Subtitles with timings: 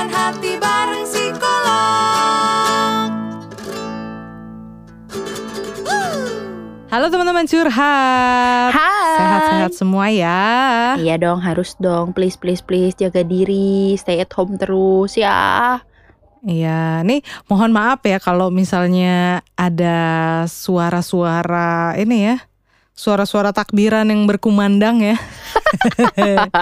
[0.00, 1.68] Obrolan hati bareng psikolog
[6.88, 8.72] Halo teman-teman curhat.
[8.72, 9.12] Hai.
[9.20, 10.40] Sehat-sehat semua ya.
[10.96, 12.16] Iya dong, harus dong.
[12.16, 15.84] Please, please, please jaga diri, stay at home terus ya.
[16.48, 17.20] Iya, nih
[17.52, 20.00] mohon maaf ya kalau misalnya ada
[20.48, 22.40] suara-suara ini ya.
[23.00, 25.16] Suara-suara takbiran yang berkumandang ya.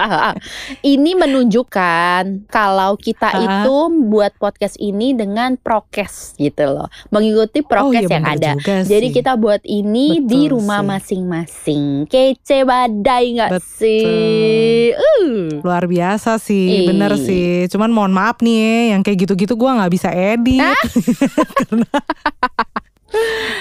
[0.87, 3.43] ini menunjukkan kalau kita Ah.
[3.43, 8.51] itu buat podcast ini dengan prokes gitu loh, mengikuti prokes iya yang ada.
[8.87, 9.13] Jadi sih.
[9.13, 10.87] kita buat ini di Betul rumah sih.
[10.87, 11.83] masing-masing.
[12.07, 14.95] Kece badai nggak sih?
[14.95, 15.59] Uh.
[15.59, 16.87] luar biasa sih, Ih.
[16.87, 17.67] bener sih.
[17.67, 20.63] Cuman mohon maaf nih, yang kayak gitu-gitu gua nggak bisa edit.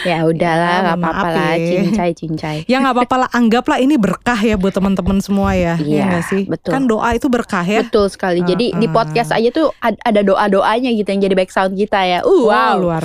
[0.04, 1.68] Ya udahlah, Ya, nggak mohon apa-apa lah, ya.
[1.82, 2.56] cincai cincai.
[2.64, 5.74] Ya nggak apa-apa lah, anggaplah ini berkah ya buat teman-teman semua ya.
[5.74, 6.42] Iya, nggak sih?
[6.44, 6.70] betul.
[6.70, 7.80] Kan doa itu berkah ya.
[7.82, 8.40] Betul sekali.
[8.40, 8.94] Jadi di Uh-uh.
[8.94, 12.20] podcast aja tuh ad- ada doa-doanya gitu yang jadi background kita ya.
[12.22, 12.74] Uh, Wow, wow.
[12.78, 13.04] luar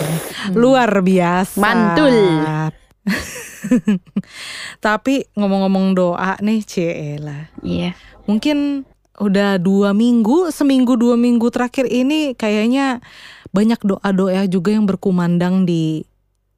[0.54, 1.58] luar biasa.
[1.58, 2.16] Mantul.
[4.80, 7.50] Tapi ngomong-ngomong doa nih, Ciela.
[7.60, 7.96] Iya.
[8.26, 13.00] Mungkin udah dua minggu, seminggu dua minggu terakhir ini kayaknya
[13.54, 16.02] banyak doa-doa juga yang berkumandang di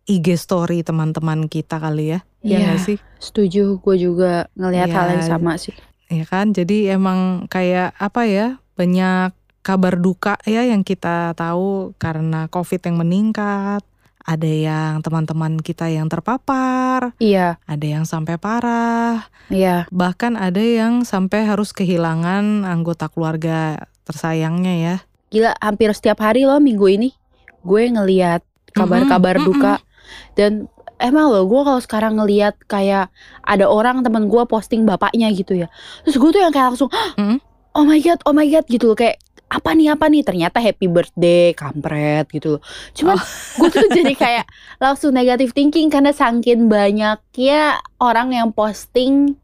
[0.06, 2.20] IG story teman-teman kita kali ya.
[2.46, 2.98] Iya nggak sih?
[3.18, 4.96] Setuju, gue juga ngelihat Iya.
[4.96, 5.74] hal yang sama sih.
[6.14, 6.54] Ya kan?
[6.54, 8.62] Jadi emang kayak apa ya?
[8.78, 9.34] Banyak
[9.66, 13.82] kabar duka ya yang kita tahu karena Covid yang meningkat.
[14.26, 19.86] Ada yang teman-teman kita yang terpapar, Iya, ada yang sampai parah, iya.
[19.94, 24.96] bahkan ada yang sampai harus kehilangan anggota keluarga tersayangnya ya.
[25.30, 27.14] Gila, hampir setiap hari loh minggu ini
[27.62, 28.42] gue ngelihat
[28.74, 29.78] kabar-kabar duka
[30.34, 30.68] dan
[31.00, 33.12] emang loh gue kalau sekarang ngelihat kayak
[33.44, 35.68] ada orang teman gue posting bapaknya gitu ya.
[36.08, 37.38] Terus gue tuh yang kayak langsung, "Hah, Mm.
[37.76, 40.90] oh my god, oh my god gitu loh kayak apa nih apa nih ternyata happy
[40.90, 42.62] birthday kampret gitu loh.
[42.98, 43.16] Cuman
[43.60, 44.46] gue tuh jadi kayak
[44.82, 49.38] langsung negatif thinking karena saking banyaknya orang yang posting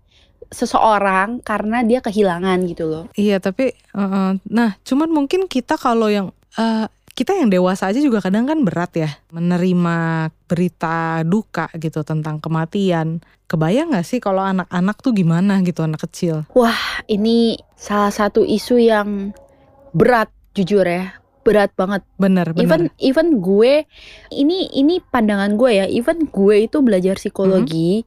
[0.52, 3.04] seseorang karena dia kehilangan gitu loh.
[3.16, 4.42] Iya tapi, uh-uh.
[4.52, 8.92] nah cuman mungkin kita kalau yang uh, kita yang dewasa aja juga kadang kan berat
[8.96, 13.24] ya menerima berita duka gitu tentang kematian.
[13.48, 16.44] Kebayang nggak sih kalau anak-anak tuh gimana gitu anak kecil?
[17.08, 19.32] Ini salah satu isu yang
[19.96, 21.16] berat jujur ya,
[21.48, 22.04] berat banget.
[22.20, 22.68] Bener bener.
[22.68, 23.88] Even even gue
[24.36, 28.04] ini ini pandangan gue ya, even gue itu belajar psikologi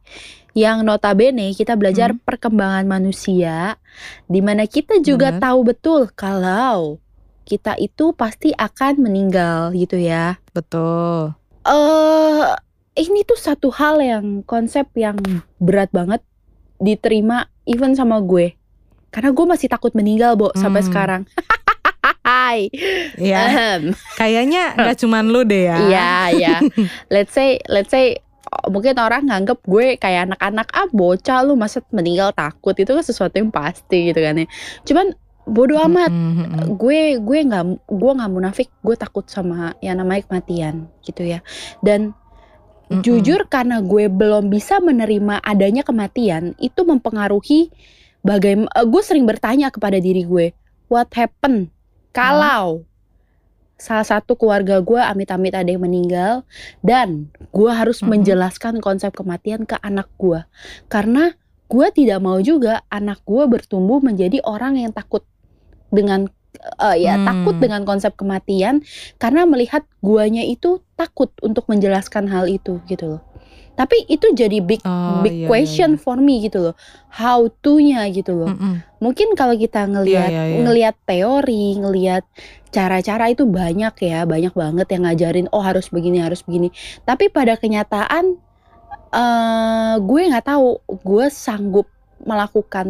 [0.55, 3.75] yang notabene kita belajar perkembangan manusia
[4.31, 5.43] di mana kita juga Benar.
[5.43, 7.03] tahu betul kalau
[7.45, 10.41] kita itu pasti akan meninggal gitu ya.
[10.57, 11.37] Betul.
[11.65, 12.53] Eh
[12.97, 15.19] ini tuh satu hal yang konsep yang
[15.59, 16.23] berat banget
[16.79, 18.55] diterima even sama gue.
[19.09, 20.89] Karena gue masih takut meninggal, Bo, sampai Hmm.
[20.91, 21.23] sekarang.
[22.25, 22.69] Hai.
[23.17, 23.93] Ya Ahem.
[24.17, 25.77] kayaknya nggak cuman lu deh ya.
[25.79, 26.57] Iya, iya.
[27.13, 28.21] Let's say let's say
[28.65, 33.37] mungkin orang nganggep gue kayak anak-anak ah bocah lu masa meninggal takut itu kan sesuatu
[33.37, 34.47] yang pasti gitu kan ya.
[34.85, 35.13] Cuman
[35.45, 36.67] bodoh amat Mm, mm, mm.
[36.81, 41.45] gue gue nggak gue nggak munafik gue takut sama yang namanya kematian gitu ya
[41.85, 42.17] dan
[42.89, 43.05] Mm-mm.
[43.05, 47.69] jujur karena gue belum bisa menerima adanya kematian itu mempengaruhi
[48.25, 50.57] bagaimana gue sering bertanya kepada diri gue
[50.89, 51.69] what happen
[52.17, 52.85] kalau
[53.77, 56.47] salah satu keluarga gue amit-amit ada yang meninggal
[56.81, 58.17] dan gue harus Mm-mm.
[58.17, 60.41] menjelaskan konsep kematian ke anak gue
[60.89, 61.37] karena
[61.69, 65.27] gue tidak mau juga anak gue bertumbuh menjadi orang yang takut
[65.95, 66.27] dengan
[66.83, 67.27] eh, ya Hmm.
[67.27, 68.83] takut dengan konsep kematian
[69.19, 73.23] karena melihat guanya itu takut untuk menjelaskan hal itu gitu loh.
[73.75, 76.01] Tapi itu jadi big Oh, big iya, iya, question iya.
[76.01, 76.75] for me gitu loh.
[77.11, 78.55] How to-nya gitu loh.
[78.55, 78.87] Mm-mm.
[79.03, 80.59] Mungkin kalau kita ngelihat Iya, iya, iya.
[80.63, 82.23] ngelihat teori, ngelihat
[82.71, 86.71] cara-cara itu banyak ya, banyak banget yang ngajarin oh harus begini, harus begini.
[87.03, 88.39] Tapi pada kenyataan
[89.11, 91.91] eh gue nggak tahu gue sanggup
[92.23, 92.87] melakukan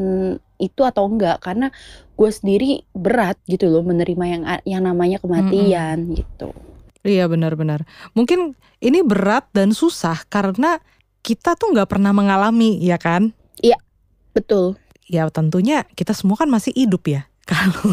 [0.64, 1.68] itu atau enggak karena
[2.16, 6.56] gue sendiri berat gitu loh menerima yang yang namanya kematian gitu.
[7.04, 7.84] Iya benar-benar.
[8.16, 10.80] Mungkin ini berat dan susah karena
[11.20, 13.36] kita tuh nggak pernah mengalami, ya kan?
[14.34, 14.74] Betul.
[15.06, 17.28] Ya tentunya kita semua kan masih hidup ya.
[17.44, 17.92] Kalau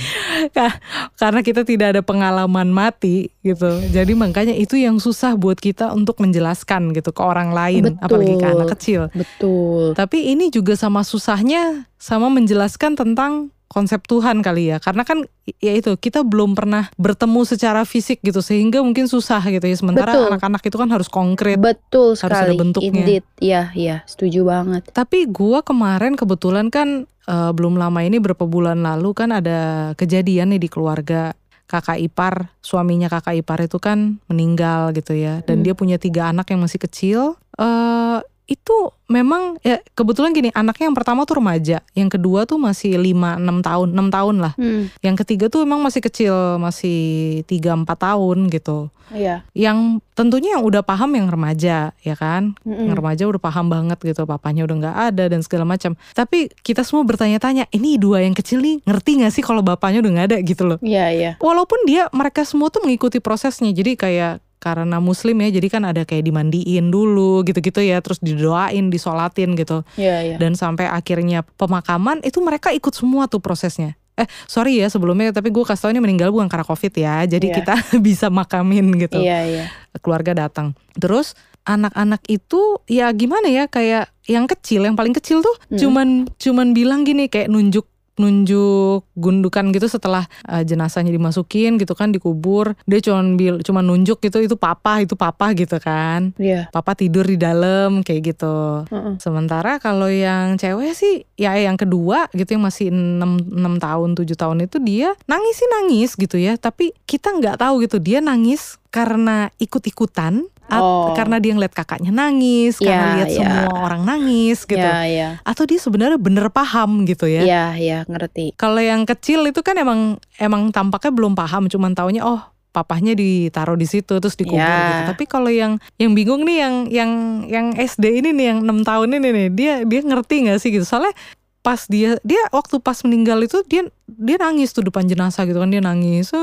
[0.56, 0.78] Ka-
[1.14, 3.78] karena kita tidak ada pengalaman mati gitu.
[3.88, 8.02] Jadi makanya itu yang susah buat kita untuk menjelaskan gitu ke orang lain, Betul.
[8.02, 9.00] apalagi ke anak kecil.
[9.14, 9.94] Betul.
[9.94, 13.32] Tapi ini juga sama susahnya sama menjelaskan tentang
[13.68, 14.80] konsep Tuhan kali ya.
[14.80, 15.28] Karena kan
[15.60, 19.76] ya itu kita belum pernah bertemu secara fisik gitu sehingga mungkin susah gitu ya.
[19.76, 20.26] Sementara Betul.
[20.32, 21.60] anak-anak itu kan harus konkret.
[21.60, 22.56] Betul Harus ada sekali.
[22.58, 22.90] bentuknya.
[23.04, 23.24] Indeed.
[23.38, 24.88] Iya, iya, setuju banget.
[24.90, 30.56] Tapi gua kemarin kebetulan kan eh, belum lama ini berapa bulan lalu kan ada kejadian
[30.56, 31.36] nih di keluarga
[31.68, 35.64] kakak ipar suaminya kakak ipar itu kan meninggal gitu ya dan Hmm.
[35.68, 37.20] dia punya tiga anak yang masih kecil
[37.60, 38.76] eh itu
[39.12, 43.68] memang ya kebetulan gini anaknya yang pertama tuh remaja yang kedua tuh masih 5 6
[43.68, 44.52] tahun 6 tahun lah.
[44.56, 46.98] Hmm, yang ketiga tuh emang masih kecil masih
[47.44, 48.88] 3 4 tahun gitu.
[49.08, 49.40] Iya.
[49.56, 52.52] yang tentunya yang udah paham yang remaja ya kan?
[52.60, 52.92] Mm-mm.
[52.92, 55.96] yang remaja udah paham banget gitu papanya udah nggak ada dan segala macam.
[56.12, 60.12] Tapi kita semua bertanya-tanya ini dua yang kecil nih ngerti nggak sih kalau bapaknya udah
[60.12, 60.38] nggak ada?
[60.44, 60.78] gitu loh.
[60.84, 61.32] Iya, iya.
[61.40, 63.72] walaupun dia mereka semua tuh mengikuti prosesnya.
[63.72, 68.90] Jadi kayak karena muslim ya jadi kan ada kayak dimandiin dulu gitu-gitu ya terus didoain
[68.90, 70.36] disolatin gitu Iya, iya.
[70.36, 75.48] dan sampai akhirnya pemakaman itu mereka ikut semua tuh prosesnya eh sorry ya sebelumnya tapi
[75.48, 77.56] gue kasih tau ini meninggal bukan karena covid ya jadi Iya.
[77.56, 79.64] kita bisa makamin gitu Iya, iya.
[80.02, 80.74] keluarga datang.
[80.92, 85.78] Terus anak-anak itu ya gimana ya kayak yang kecil, yang paling kecil tuh Hmm.
[85.78, 87.86] cuman cuman bilang gini kayak nunjuk
[88.18, 94.18] nunjuk gundukan gitu setelah uh, jenazahnya dimasukin gitu kan dikubur dia cuman bil cuman nunjuk
[94.20, 96.68] gitu itu papa itu papa gitu kan Iya.
[96.70, 99.14] papa tidur di dalam kayak gitu Heeh.
[99.18, 104.26] Sementara kalau yang cewek sih ya yang kedua gitu yang masih 6, 6 tahun 7
[104.34, 108.76] tahun itu dia nangis sih nangis gitu ya Tapi kita nggak tahu gitu dia nangis
[108.88, 111.10] karena ikut-ikutan at- Oh.
[111.10, 113.36] Karena dia ngeliat kakaknya nangis Karena Ya, lihat ya.
[113.38, 115.28] semua orang nangis gitu Iya, iya.
[115.42, 118.52] Atau dia sebenarnya bener paham gitu ya Iya, iya, ngerti.
[118.54, 120.00] Kalau yang kecil itu kan emang
[120.36, 122.38] emang tampaknya belum paham Cuman taunya oh
[122.68, 124.76] papahnya ditaruh di situ terus dikubur Ya.
[125.02, 125.02] gitu.
[125.10, 127.10] Tapi kalau yang yang bingung nih yang yang
[127.44, 130.84] yang SD ini nih yang enam tahun ini nih dia dia ngerti nggak sih gitu.
[130.84, 131.16] Soalnya
[131.58, 135.68] pas dia dia waktu pas meninggal itu dia dia nangis tuh depan jenazah gitu kan
[135.68, 136.40] dia nangis eh,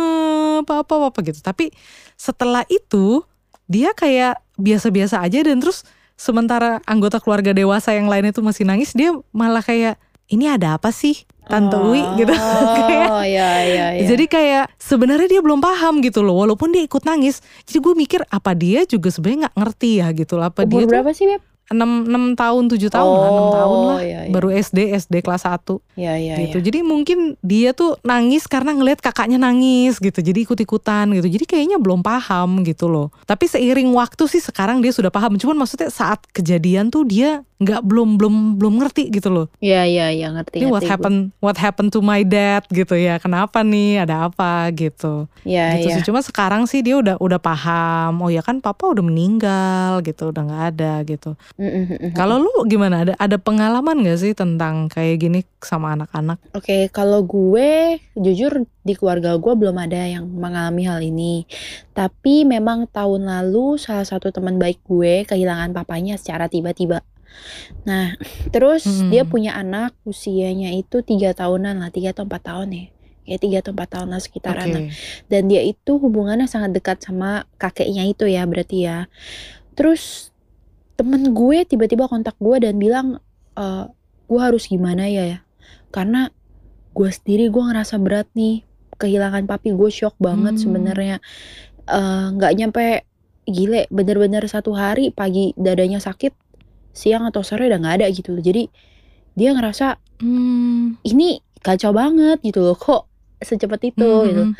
[0.60, 1.39] apa apa apa gitu.
[1.39, 1.69] Tapi
[2.16, 3.22] setelah itu
[3.65, 5.83] dia kayak biasa-biasa aja dan terus
[6.15, 10.00] sementara anggota keluarga dewasa yang lain itu masih nangis dia malah kayak
[10.31, 12.33] ini ada apa sih tante Uwi gitu
[12.79, 14.07] kayak Oh, iya, iya, iya.
[14.12, 17.39] jadi kayak sebenarnya dia belum paham gitu loh, walaupun dia ikut nangis.
[17.63, 20.51] Jadi gue mikir apa dia juga sebenarnya nggak ngerti ya gitu lah.
[20.51, 21.41] Apa umur dia tuh berapa sih, Beb?
[21.65, 24.00] 6, 6 tahun, 7 tahun lah, 6 tahun Oh, lah.
[24.00, 24.31] iya, iya.
[24.31, 26.62] Baru SD, SD kelas 1 Iya, iya, gitu.
[26.62, 26.65] iya.
[26.67, 30.21] Jadi mungkin dia tuh nangis karena ngelihat kakaknya nangis gitu.
[30.21, 31.25] Jadi ikut-ikutan gitu.
[31.25, 33.09] Jadi kayaknya belum paham gitu loh.
[33.23, 35.35] Tapi seiring waktu sih sekarang dia sudah paham.
[35.35, 39.47] Cuman maksudnya saat kejadian tuh dia nggak belum belum belum ngerti gitu loh.
[39.57, 40.59] Iya, iya, iya, ngerti.
[40.59, 40.91] Ini what ngerti gue.
[40.91, 43.17] happened what happened to my dad gitu ya.
[43.17, 44.03] Kenapa nih?
[44.03, 45.95] Ada apa gitu Iya, gitu iya.
[45.97, 50.29] sih cuma sekarang sih dia udah udah paham oh ya kan papa udah meninggal gitu
[50.29, 51.33] udah nggak ada gitu.
[52.12, 57.24] Kalau lu gimana ada ada pengalaman gak sih tentang kayak gini sama anak-anak Oke, kalau
[57.24, 61.48] gue jujur di keluarga gue belum ada yang mengalami hal ini.
[61.96, 67.02] Tapi memang tahun lalu salah satu teman baik gue kehilangan papanya secara tiba-tiba.
[67.88, 68.13] Nah,
[68.54, 69.12] terus Mm-mm.
[69.12, 72.86] dia punya anak usianya itu tiga tahunan lah, tiga atau empat tahun ya.
[73.25, 74.84] Kayak tiga atau empat tahun lah sekitaran lah.
[75.31, 79.10] Dan dia itu hubungannya sangat dekat sama kakeknya itu ya berarti ya.
[79.74, 80.35] Terus
[80.95, 83.19] temen gue tiba-tiba kontak gue dan bilang,
[83.56, 83.86] "Eh,
[84.25, 85.39] gue harus gimana ya ya?
[85.92, 86.31] Karena
[86.95, 88.63] gue sendiri gue ngerasa berat nih
[88.95, 90.63] kehilangan papi gue shock banget Hmm.
[90.63, 91.18] sebenarnya
[91.86, 93.06] Eh, nggak nyampe
[93.45, 96.33] gile bener-bener satu hari pagi dadanya sakit
[96.98, 98.65] siang atau sore udah nggak ada gitu loh jadi
[99.38, 103.05] dia ngerasa Hmm, ini kacau banget gitu loh kok
[103.38, 104.53] secepat itu hmm, gitu hmm.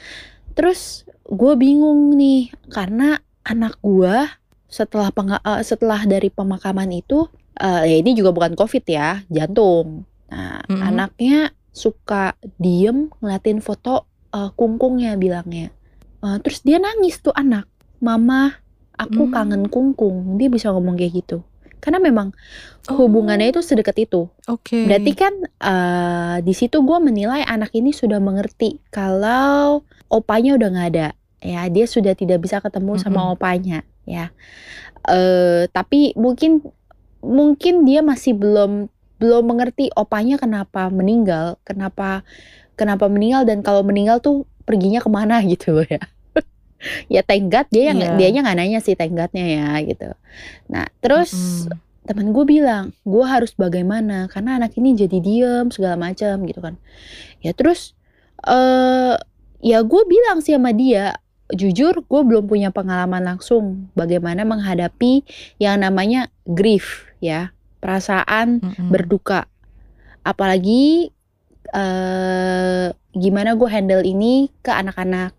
[0.54, 4.16] Terus gue bingung nih karena anak gue
[4.68, 10.04] setelah penga- eh, setelah dari pemakaman itu eh, ya ini juga bukan covid ya jantung.
[10.28, 10.82] Nah Mm-mm.
[10.82, 11.38] anaknya
[11.72, 15.72] suka diem ngeliatin foto eh, kungkungnya bilangnya.
[16.20, 17.70] Eh, terus dia nangis tuh anak,
[18.00, 18.60] mama
[18.96, 19.34] aku Hmm.
[19.34, 20.36] kangen kungkung.
[20.36, 21.44] Dia bisa ngomong kayak gitu.
[21.80, 22.34] Karena memang
[22.90, 24.26] hubungannya itu sedekat itu.
[24.46, 30.68] oke Berarti kan eh, di situ gue menilai anak ini sudah mengerti kalau opanya udah
[30.70, 31.08] nggak ada,
[31.46, 33.36] ya dia sudah tidak bisa ketemu sama Mm-mm.
[33.38, 34.34] opanya, ya.
[35.06, 36.66] Eh tapi mungkin
[37.22, 38.90] mungkin dia masih belum
[39.22, 42.26] belum mengerti opanya kenapa meninggal, kenapa
[42.76, 46.02] kenapa meninggal dan kalau meninggal tuh perginya ke mana gitu loh ya.
[47.10, 48.14] ya tenggat dia yang Iya.
[48.20, 50.10] dianya nggak nanya sih tenggatnya ya gitu.
[50.70, 51.82] Nah terus Mm-mm.
[52.06, 56.78] temen gue bilang gue harus bagaimana karena anak ini jadi diem segala macam gitu kan
[57.42, 57.98] ya terus
[58.46, 59.18] eh
[59.66, 61.18] ya gue bilang sih sama dia
[61.52, 65.22] jujur gue belum punya pengalaman langsung bagaimana menghadapi
[65.58, 68.90] yang namanya grief ya perasaan Mm-mm.
[68.90, 69.46] berduka
[70.22, 71.14] apalagi
[71.70, 75.38] eh gimana gue handle ini ke anak-anak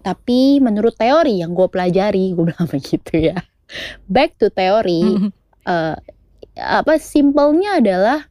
[0.00, 3.38] tapi menurut teori yang gue pelajari gue bilang begitu ya
[4.06, 5.30] back to teori Mm-mm.
[5.64, 5.96] eh,
[6.56, 8.28] apa simpelnya adalah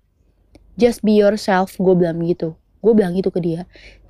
[0.76, 3.62] just be yourself gue bilang gitu gue bilang gitu ke dia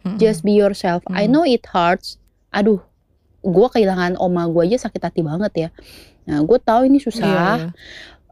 [0.04, 0.20] Mm-mm.
[0.20, 1.32] just be yourself I Hmm.
[1.32, 2.20] know it hurts
[2.52, 2.84] aduh
[3.46, 5.70] gue kehilangan oma gue aja sakit hati banget ya.
[6.26, 7.70] Nah gue tahu ini Iya, susah iya.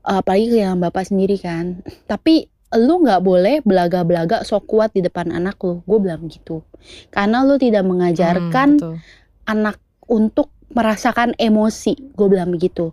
[0.03, 1.79] apalagi kehilangan bapak sendiri kan.
[2.09, 5.85] Tapi lu nggak boleh belaga-belaga sok kuat di depan anak lu.
[5.85, 6.65] Gue bilang gitu.
[7.07, 8.95] Karena lu tidak Hmm, mengajarkan betul.
[9.45, 12.17] anak untuk merasakan emosi.
[12.17, 12.91] Gue bilang begitu.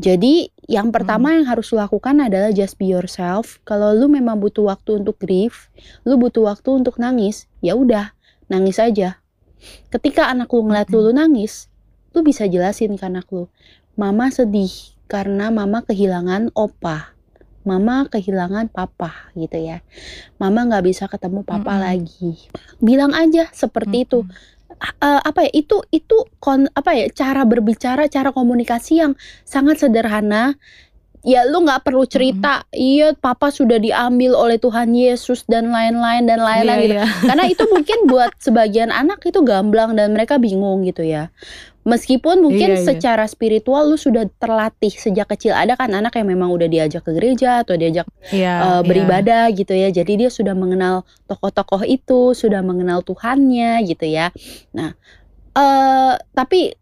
[0.00, 3.58] Jadi yang pertama yang harus lu lakukan adalah just be yourself.
[3.66, 5.68] Kalau lu memang butuh waktu untuk grief
[6.06, 8.14] lu butuh waktu untuk nangis ya udah
[8.46, 9.18] nangis aja
[9.92, 11.68] ketika anak lu ngeliat lu, lu nangis
[12.10, 13.46] lu bisa jelasin ke anak lu
[13.98, 14.72] mama sedih
[15.10, 17.18] karena mama kehilangan opa.
[17.60, 19.84] Mama kehilangan papa gitu ya.
[20.40, 21.84] Mama nggak bisa ketemu papa Mm-mm.
[21.84, 22.32] lagi.
[22.80, 24.24] Bilang aja seperti itu.
[24.24, 24.96] Mm-mm.
[25.04, 29.12] eh, apa ya itu itu kon apa ya cara berbicara cara komunikasi yang
[29.44, 30.56] sangat sederhana
[31.20, 36.40] ya lu nggak perlu cerita iya papa sudah diambil oleh Tuhan Yesus dan lain-lain dan
[36.40, 37.06] lain-lain Iya, gitu iya.
[37.28, 41.28] karena itu mungkin buat sebagian anak itu gamblang dan mereka bingung gitu ya
[41.80, 42.86] meskipun mungkin Iya, iya.
[42.92, 47.16] secara spiritual lu sudah terlatih sejak kecil ada kan anak yang memang udah diajak ke
[47.16, 48.80] gereja atau diajak Iya, eh, iya.
[48.84, 49.88] beribadah gitu ya.
[49.88, 54.28] Jadi dia sudah mengenal tokoh-tokoh itu, sudah mengenal Tuhannya gitu ya.
[54.76, 54.92] Nah,
[55.56, 56.76] eh tapi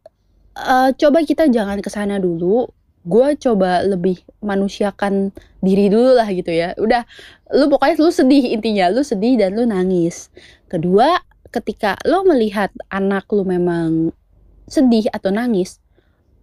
[0.59, 2.67] eh, coba kita jangan ke sana dulu.
[3.09, 5.33] Gue coba lebih manusiakan
[5.65, 6.77] diri dulu lah gitu ya.
[6.77, 7.09] Udah,
[7.57, 10.29] lu pokoknya lu sedih intinya, lu sedih dan lu nangis.
[10.69, 11.17] Kedua,
[11.49, 14.13] ketika lo melihat anak lu memang
[14.69, 15.81] sedih atau nangis,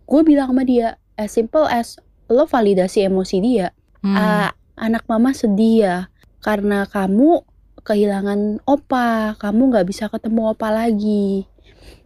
[0.10, 3.69] gue bilang sama dia, as simple as lo validasi emosi dia.
[4.01, 4.17] Hmm.
[4.17, 5.98] Ah, anak mama sedih ya
[6.41, 7.41] karena kamu
[7.86, 11.45] kehilangan opa, kamu nggak bisa ketemu opa lagi.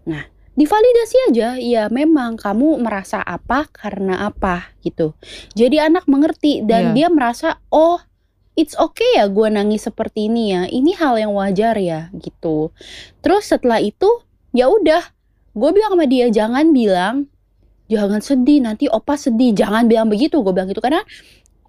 [0.04, 0.28] Nah,
[0.60, 5.16] divalidasi aja, ya memang kamu merasa apa karena apa gitu.
[5.56, 6.96] Jadi anak mengerti dan Iya.
[6.96, 8.04] dia merasa oh
[8.54, 12.76] it's okay ya gue nangis seperti ini ya, ini hal yang wajar ya gitu.
[13.24, 14.08] Terus setelah itu
[14.52, 15.00] ya udah,
[15.56, 17.32] gue bilang sama dia jangan bilang
[17.88, 18.60] jangan sedih.
[18.60, 20.84] Nanti opa sedih, jangan bilang begitu, gue bilang gitu.
[20.84, 21.02] Karena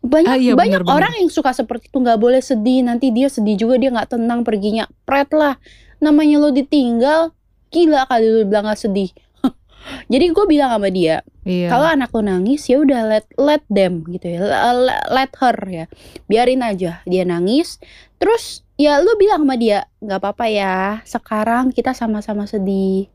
[0.00, 0.97] banyak Ah, iya, banyak benar-benar.
[0.99, 1.97] orang yang suka seperti itu.
[1.97, 2.82] Nggak boleh sedih.
[2.82, 5.56] Nanti dia sedih juga dia nggak tenang perginya pret lah.
[6.00, 7.32] Namanya lo ditinggal
[7.70, 9.10] gila kali lo bilang nggak sedih.
[10.12, 11.72] Jadi gue bilang sama dia Iya.
[11.72, 14.40] kalau anak lo nangis ya udah let let them gitu ya.
[14.76, 15.84] Let, let her ya.
[16.28, 17.80] Biarin aja dia nangis.
[18.20, 20.74] Terus ya lu bilang sama dia nggak apa-apa ya
[21.08, 23.08] sekarang kita sama-sama sedih.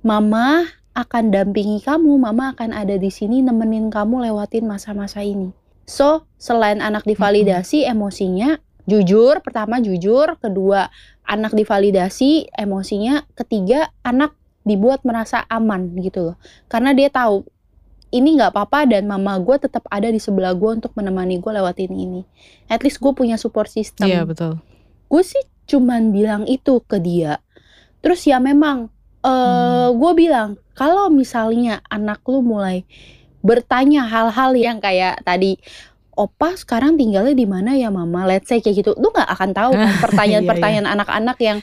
[0.00, 0.64] Mama
[0.96, 5.52] akan dampingi kamu mama akan ada di sini nemenin kamu lewatin masa-masa ini.
[5.84, 8.58] So selain anak divalidasi emosinya
[8.88, 10.88] jujur pertama jujur kedua
[11.28, 14.32] anak divalidasi emosinya ketiga anak
[14.64, 16.36] dibuat merasa aman gitu loh
[16.72, 17.44] karena dia tahu
[18.08, 21.92] ini nggak apa-apa dan mama gue tetap ada di sebelah gue untuk menemani gue lewatin
[21.92, 22.24] ini.
[22.64, 24.08] At least gue punya support system.
[24.08, 24.64] Iya, betul.
[25.12, 27.44] Gue sih cuman bilang itu ke dia.
[28.00, 28.88] Terus ya memang
[29.20, 29.98] eh Hmm.
[29.98, 32.86] gue bilang kalau misalnya anak lu mulai
[33.42, 35.58] bertanya hal-hal yang kayak tadi
[36.18, 38.26] Opa sekarang tinggalnya di mana ya mama?
[38.26, 38.90] Let's say kayak gitu.
[38.98, 41.58] Lu nggak akan tahu kan Iya, pertanyaan-pertanyaan anak-anak yang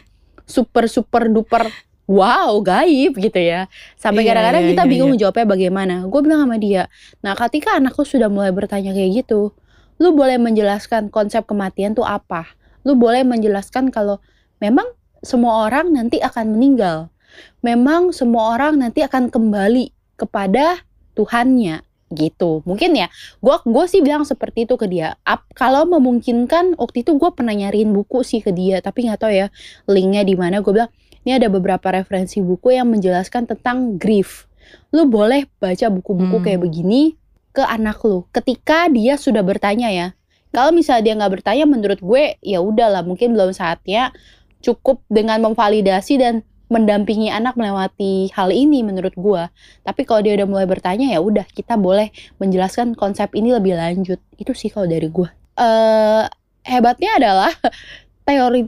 [0.48, 1.68] super super duper
[2.08, 3.68] wow gaib gitu ya.
[4.00, 5.20] Sampai Iya, kadang-kadang iya, kita iya, bingung iya.
[5.28, 5.96] jawabnya bagaimana.
[6.08, 6.88] Gue bilang sama dia,
[7.20, 9.52] nah ketika anak lu sudah mulai bertanya kayak gitu,
[10.00, 12.48] lu boleh menjelaskan konsep kematian tuh apa.
[12.88, 14.24] Lu boleh menjelaskan kalau
[14.64, 14.86] memang
[15.26, 17.12] semua orang nanti akan meninggal.
[17.60, 20.86] Memang semua orang nanti akan kembali kepada
[21.18, 22.62] Tuhannya gitu.
[22.70, 23.08] Mungkin ya
[23.42, 25.18] gue gue sih bilang seperti itu ke dia.
[25.26, 29.34] Ap- kalau memungkinkan waktu itu gue pernah nyariin buku sih ke dia tapi nggak tahu
[29.34, 29.48] ya
[29.90, 30.62] linknya di mana.
[30.62, 30.92] Gue bilang
[31.26, 34.46] ini ada beberapa referensi buku yang menjelaskan tentang grief.
[34.94, 36.46] Lu boleh baca buku-buku Hmm.
[36.46, 37.18] kayak begini
[37.56, 38.26] ke anak lu.
[38.30, 40.08] Ketika dia sudah bertanya ya
[40.56, 44.16] kalau misalnya dia nggak bertanya menurut gue ya udahlah mungkin belum saatnya
[44.64, 49.54] cukup dengan memvalidasi dan mendampingi anak melewati hal ini menurut gua.
[49.86, 52.10] Tapi kalau dia udah mulai bertanya ya udah kita boleh
[52.42, 54.18] menjelaskan konsep ini lebih lanjut.
[54.38, 55.30] Itu sih kalau dari gua.
[55.56, 56.26] Eh
[56.66, 57.54] hebatnya adalah
[58.28, 58.66] teori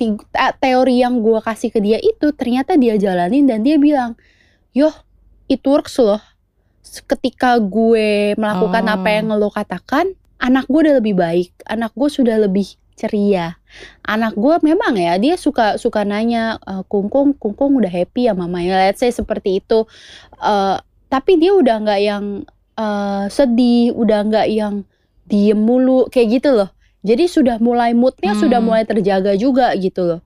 [0.61, 4.13] teori yang gua kasih ke dia itu ternyata dia jalanin dan dia bilang,
[4.77, 4.93] "Yoh,
[5.49, 6.21] it works loh."
[6.87, 8.95] Ketika gue melakukan Oh.
[8.95, 13.56] apa yang lo katakan, anak gue udah lebih baik, anak gue sudah lebih ceria.
[14.03, 18.87] Anak gue memang ya dia suka suka nanya "Eh, kungkung kungkung udah happy ya mamanya
[18.87, 19.83] let's say seperti itu.
[20.37, 20.75] Eh,
[21.07, 22.23] tapi dia udah nggak yang
[22.75, 24.83] eh, sedih udah nggak yang
[25.25, 26.69] diem mulu kayak gitu loh.
[27.03, 28.41] Jadi sudah mulai moodnya Hmm.
[28.43, 30.19] sudah mulai terjaga juga gitu loh.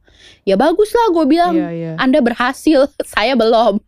[0.45, 1.91] Ya bagus lah gue bilang Iya, iya.
[1.97, 3.81] anda berhasil saya belum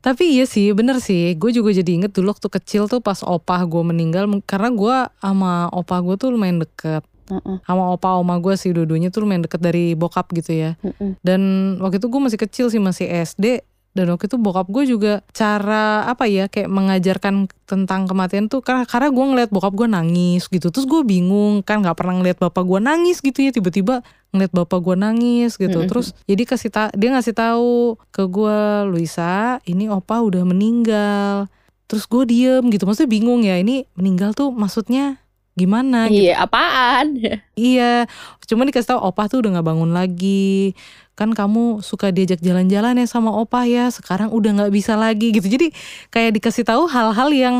[0.00, 1.36] Tapi iya sih, bener sih.
[1.36, 4.26] Gue juga jadi inget dulu waktu kecil tuh pas opah gue meninggal.
[4.44, 7.04] Karena gue sama opah gue tuh lumayan deket.
[7.30, 7.62] Mm-mm.
[7.64, 10.70] Sama opa oma gue sih dua-duanya tuh lumayan deket dari bokap gitu ya.
[10.82, 11.16] Mm-mm.
[11.22, 11.40] Dan
[11.78, 13.64] waktu itu gue masih kecil sih, masih SD.
[13.92, 18.88] Dan waktu itu bokap gue juga cara apa ya kayak mengajarkan tentang kematian tuh karena
[18.88, 20.72] karena gue ngeliat bokap gue nangis gitu.
[20.72, 24.00] Terus gue bingung kan nggak pernah ngeliat bapak gue nangis gitu ya tiba-tiba
[24.32, 25.84] ngeliat bapak gue nangis gitu.
[25.84, 28.58] Terus jadi kasih ta dia ngasih tahu ke gue
[28.88, 31.52] Luisa ini opa udah meninggal.
[31.84, 32.88] Terus gue diem gitu.
[32.88, 35.20] Maksudnya bingung ya ini meninggal tuh maksudnya
[35.52, 36.32] gimana gitu.
[36.32, 37.20] Iya, apaan?
[37.52, 38.08] Iya,
[38.48, 40.72] cuma dikasih tahu opah tuh udah nggak bangun lagi.
[41.12, 45.44] Kan kamu suka diajak jalan-jalan ya sama opah ya, sekarang udah nggak bisa lagi gitu.
[45.44, 45.70] Jadi
[46.08, 47.56] kayak dikasih tahu hal-hal yang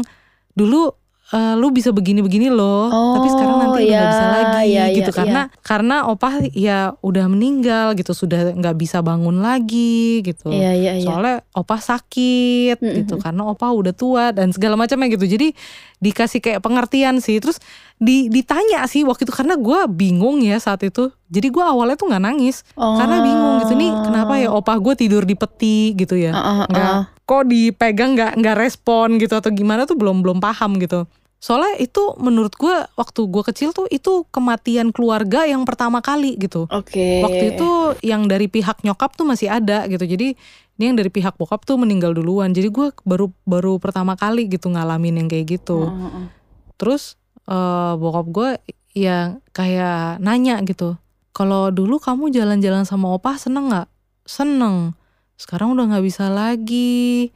[0.56, 0.96] dulu
[1.32, 4.96] eh, lu bisa begini-begini loh, tapi sekarang nanti udah nggak bisa ya, lagi ya, ya,
[5.00, 5.10] gitu.
[5.12, 5.16] ya.
[5.16, 10.52] Karena karena opah ya udah meninggal gitu, sudah nggak bisa bangun lagi gitu.
[10.52, 11.04] Iya, iya, iya.
[11.04, 12.96] Soalnya opah sakit Mm-mm.
[13.04, 15.24] gitu karena opah udah tua dan segala macamnya gitu.
[15.24, 15.56] Jadi
[16.00, 17.40] dikasih kayak pengertian sih.
[17.40, 17.60] Terus
[18.02, 21.14] di, ditanya sih waktu itu karena gue bingung ya saat itu.
[21.30, 25.22] Jadi gue awalnya tuh nggak nangis karena bingung gitu nih kenapa ya opah gue tidur
[25.22, 26.34] di peti gitu ya.
[26.34, 27.02] Ah, ah, Nggak ah.
[27.22, 31.06] kok dipegang nggak nggak respon gitu atau gimana tuh belum belum paham gitu.
[31.38, 36.66] Soalnya itu menurut gue waktu gue kecil tuh itu kematian keluarga yang pertama kali gitu.
[36.70, 37.22] Oke.
[37.22, 37.70] Waktu itu
[38.02, 40.02] yang dari pihak nyokap tuh masih ada gitu.
[40.02, 40.34] Jadi
[40.78, 42.50] ini yang dari pihak bokap tuh meninggal duluan.
[42.50, 45.86] Jadi gue baru baru pertama kali gitu ngalamin yang kayak gitu.
[45.86, 46.26] Ah, ah.
[46.78, 48.50] Terus eh, bokap gue
[48.92, 49.18] ya
[49.50, 50.94] kayak nanya gitu.
[51.32, 53.88] Kalau dulu kamu jalan-jalan sama opah seneng nggak?
[54.22, 54.92] Seneng.
[55.34, 57.32] Sekarang udah nggak bisa lagi.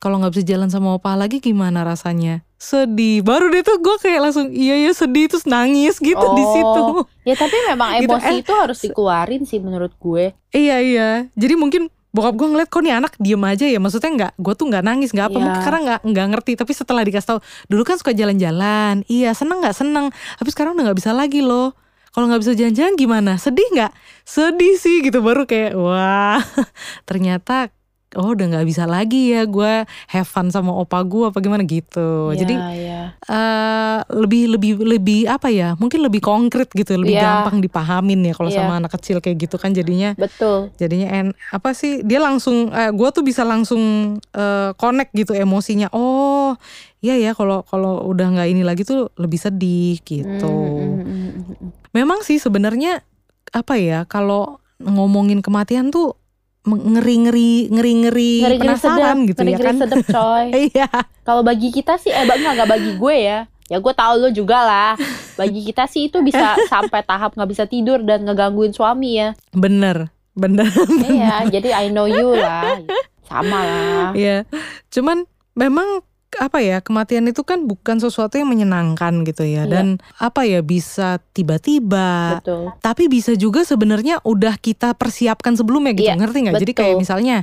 [0.00, 2.40] Kalau nggak bisa jalan sama opah lagi gimana rasanya?
[2.56, 3.20] Sedih.
[3.20, 6.52] Baru deh tuh gue kayak langsung iya ya sedih terus nangis gitu di Oh.
[6.52, 6.82] situ.
[7.24, 10.32] Ya tapi memang Gitu, emosi eh, itu harus dikeluarin sih menurut gue.
[10.50, 11.10] Iya iya.
[11.36, 13.82] Jadi mungkin bokap gue ngeliat kok nih anak diem aja ya.
[13.82, 15.38] Maksudnya nggak, gue tuh nggak nangis nggak apa.
[15.42, 16.52] Mungkin karena nggak nggak ngerti.
[16.54, 19.02] Tapi setelah dikasih tahu, dulu kan suka jalan-jalan.
[19.10, 20.14] Iya seneng nggak seneng.
[20.14, 21.74] Tapi sekarang udah nggak bisa lagi loh.
[22.14, 23.32] Kalau nggak bisa jalan-jalan gimana?
[23.42, 23.92] Sedih nggak?
[24.22, 26.38] Sedih sih gitu baru kayak wah
[27.10, 27.74] ternyata
[28.14, 32.30] oh udah nggak bisa lagi ya gue have fun sama opa gue apa gimana gitu.
[32.30, 33.00] Iya, Jadi iya.
[33.24, 35.74] eh lebih lebih lebih apa ya?
[35.74, 37.22] Mungkin lebih konkret gitu, lebih Iya.
[37.42, 38.58] gampang dipahamin ya kalau Iya.
[38.60, 40.70] sama anak kecil kayak gitu kan jadinya betul.
[40.76, 43.82] jadinya en apa sih dia langsung eh, gue tuh bisa langsung
[44.30, 46.56] eh, connect gitu emosinya oh
[46.98, 51.30] iya ya kalau kalau udah nggak ini lagi tuh lebih sedih gitu Mm, mm, mm,
[51.30, 51.70] mm, mm.
[51.92, 53.04] memang sih sebenarnya
[53.50, 56.16] apa ya kalau ngomongin kematian tuh
[56.64, 60.46] ngeri ngeri ngeri ngeri Ngeri-ngeri penasaran gitu ya ngeri-ngeri kan sedep coy.
[60.72, 60.88] iya
[61.20, 63.38] Kalau bagi kita sih, eh enggak nggak bagi gue ya.
[63.64, 64.92] Ya gue tahu lo juga lah.
[65.34, 69.32] Bagi kita sih itu bisa sampai tahap nggak bisa tidur dan ngegangguin suami ya.
[69.52, 70.66] bener bener
[71.04, 72.80] Iya, jadi I know you lah.
[73.24, 74.08] Sama lah.
[74.12, 74.44] Iya,
[74.88, 75.24] cuman
[75.54, 76.04] memang
[76.36, 79.70] apa ya kematian itu kan bukan sesuatu yang menyenangkan gitu ya Iya.
[79.70, 79.86] dan
[80.18, 82.74] apa ya bisa tiba-tiba Betul.
[82.80, 87.36] tapi bisa juga sebenarnya udah kita persiapkan sebelumnya gitu Iya, ngerti nggak jadi kayak misalnya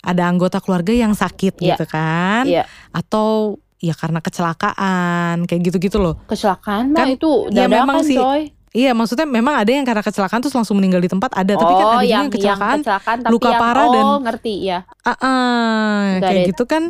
[0.00, 2.64] ada anggota keluarga yang sakit Iya, gitu kan iya.
[2.92, 8.48] atau ya karena kecelakaan kayak gitu-gitu loh Kecelakaan mah Kan, itu ya memang sih, coy.
[8.72, 11.84] iya maksudnya memang ada yang karena kecelakaan terus langsung meninggal di tempat ada tapi kan
[11.84, 14.54] oh, ada juga yang, yang kecelakaan yang kecelakaan tapi luka yang, parah oh, dan ngerti
[14.64, 14.78] ya.
[15.04, 16.48] Ah, Got kayak it.
[16.54, 16.82] gitu kan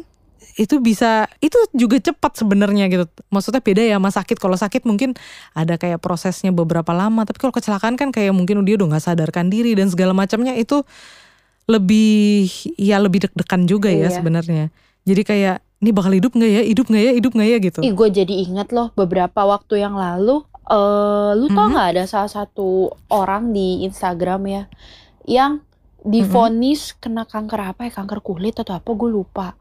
[0.56, 3.04] itu bisa itu juga cepat sebenarnya gitu.
[3.28, 4.36] Maksudnya beda ya sama sakit.
[4.36, 5.12] Kalau sakit mungkin
[5.52, 7.22] ada kayak prosesnya beberapa lama.
[7.22, 10.80] Tapi kalau kecelakaan kan kayak mungkin dia udah nggak sadarkan diri dan segala macamnya itu
[11.66, 12.46] lebih
[12.78, 14.16] ya lebih deg-degan juga ya Iya.
[14.16, 14.64] sebenarnya.
[15.04, 16.62] Jadi kayak ini bakal hidup nggak ya?
[16.64, 17.12] Hidup nggak ya?
[17.12, 17.58] Hidup nggak ya?
[17.60, 17.78] gitu.
[17.84, 20.42] Ih, gue jadi inget loh beberapa waktu yang lalu.
[20.66, 21.78] eh lu tau Mhm.
[21.78, 24.62] nggak ada salah satu orang di Instagram ya
[25.22, 25.62] yang
[26.02, 27.94] divonis kena kanker apa ya?
[27.94, 28.90] Kanker kulit atau apa?
[28.90, 29.54] Gue lupa.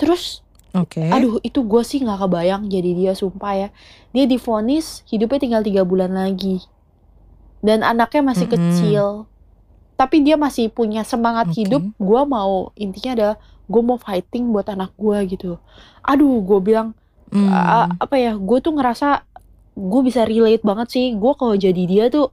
[0.00, 0.22] Terus,
[0.74, 3.68] oke aduh itu gue sih nggak kebayang jadi dia sumpah ya.
[4.14, 6.64] Dia divonis hidupnya tinggal tiga bulan lagi
[7.64, 8.50] dan anaknya masih Mm-mm.
[8.50, 9.26] kecil.
[9.96, 11.54] Tapi dia masih punya semangat Oke.
[11.54, 11.86] hidup.
[12.00, 13.36] Gue mau intinya adalah
[13.70, 15.58] gue mau fighting buat anak gue gitu.
[16.04, 16.88] Aduh, gue bilang
[17.32, 19.26] Hmm, A- apa ya gue tuh ngerasa
[19.76, 22.32] gue bisa relate banget sih gue kalau jadi dia tuh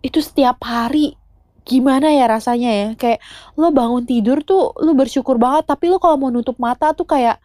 [0.00, 1.16] itu setiap hari
[1.62, 2.88] gimana ya rasanya ya?
[2.94, 3.20] Kayak
[3.54, 7.38] lo bangun tidur tuh lo bersyukur banget tapi lo kalau mau nutup mata tuh kayak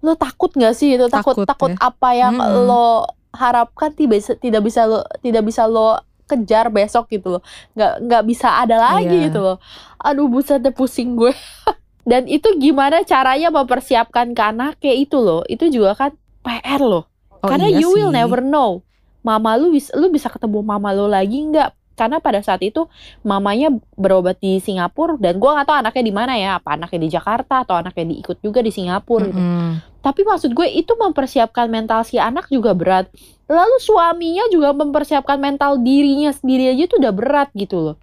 [0.00, 1.78] lo takut nggak sih itu takut Takut takut ya.
[1.80, 2.68] apa yang Mm-mm.
[2.68, 7.42] lo harapkan tidak bisa tidak bisa lo tidak bisa lo kejar besok gitu loh.
[7.72, 9.28] Nggak nggak bisa ada lagi Iya.
[9.28, 9.56] gitu loh.
[9.98, 11.32] Aduh buset deh pusing gue.
[12.04, 14.76] Dan itu gimana caranya mempersiapkan ke anak?
[14.76, 15.40] Kayak itu loh.
[15.44, 17.08] Itu juga kan PR loh.
[17.40, 18.16] Oh karena iya you will sih.
[18.16, 18.84] never know.
[19.20, 22.86] Mama lu bisa lu bisa ketemu mama lu lagi nggak karena pada saat itu
[23.22, 27.10] mamanya berobat di Singapura dan gua nggak tahu anaknya di mana ya apa anaknya di
[27.10, 29.38] Jakarta atau anaknya diikut juga di Singapura gitu.
[29.38, 29.72] Mm-mm.
[30.04, 33.08] Tapi maksud gue itu mempersiapkan mental si anak juga berat.
[33.48, 37.96] Lalu suaminya juga mempersiapkan mental dirinya sendiri aja itu udah berat gitu loh.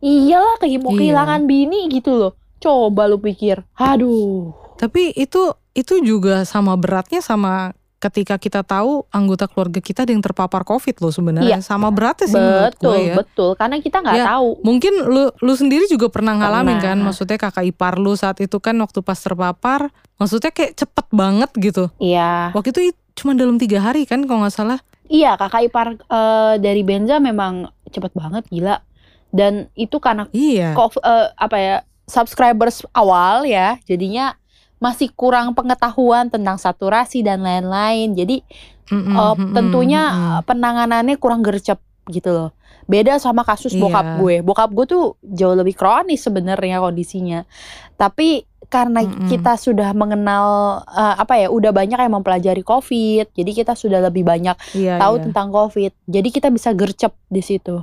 [0.00, 1.04] Iyalah kayak mau Iya.
[1.04, 2.32] kehilangan bini gitu loh.
[2.64, 3.60] Coba lu pikir.
[3.76, 4.56] Aduh.
[4.80, 10.20] Tapi itu itu juga sama beratnya sama ketika kita tahu anggota keluarga kita ada yang
[10.20, 11.64] terpapar COVID loh sebenarnya.
[11.64, 13.14] Sama beratnya sih menurut Betul, gue ya.
[13.16, 13.50] betul.
[13.56, 14.48] Karena kita nggak Ya, tahu.
[14.60, 18.76] Mungkin lu lu sendiri juga pernah ngalamin kan, maksudnya kakak ipar lu saat itu kan
[18.76, 21.84] waktu pas terpapar, maksudnya kayak cepet banget gitu.
[21.96, 22.52] Iya.
[22.52, 22.80] Waktu itu
[23.14, 24.78] cuma dalam tiga hari kan kalau nggak salah.
[25.08, 28.84] Iya, kakak ipar eh, dari Benza memang cepet banget gila.
[29.28, 30.76] Dan itu karena Iya.
[30.76, 34.36] kok eh, apa ya subscribers awal ya jadinya
[34.84, 38.44] masih kurang pengetahuan tentang saturasi dan lain-lain jadi
[38.92, 40.32] Mm-mm, eh, mm-mm, tentunya mm-mm.
[40.36, 41.80] eh, penanganannya kurang gercep
[42.12, 42.50] gitu loh
[42.84, 44.16] beda sama kasus bokap Iya.
[44.20, 47.48] gue bokap gue tuh jauh lebih kronis sebenarnya kondisinya
[47.96, 49.24] tapi karena Mm-mm.
[49.24, 50.44] kita sudah mengenal
[50.84, 55.16] eh, apa ya udah banyak yang mempelajari covid jadi kita sudah lebih banyak Iya, tahu
[55.16, 55.22] iya.
[55.24, 57.80] tentang covid jadi kita bisa gercep di situ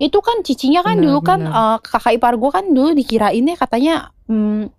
[0.00, 4.16] itu kan cicinya kan Benar, dulu kan eh, kakak ipar gue kan dulu dikirainnya katanya
[4.32, 4.72] hmm,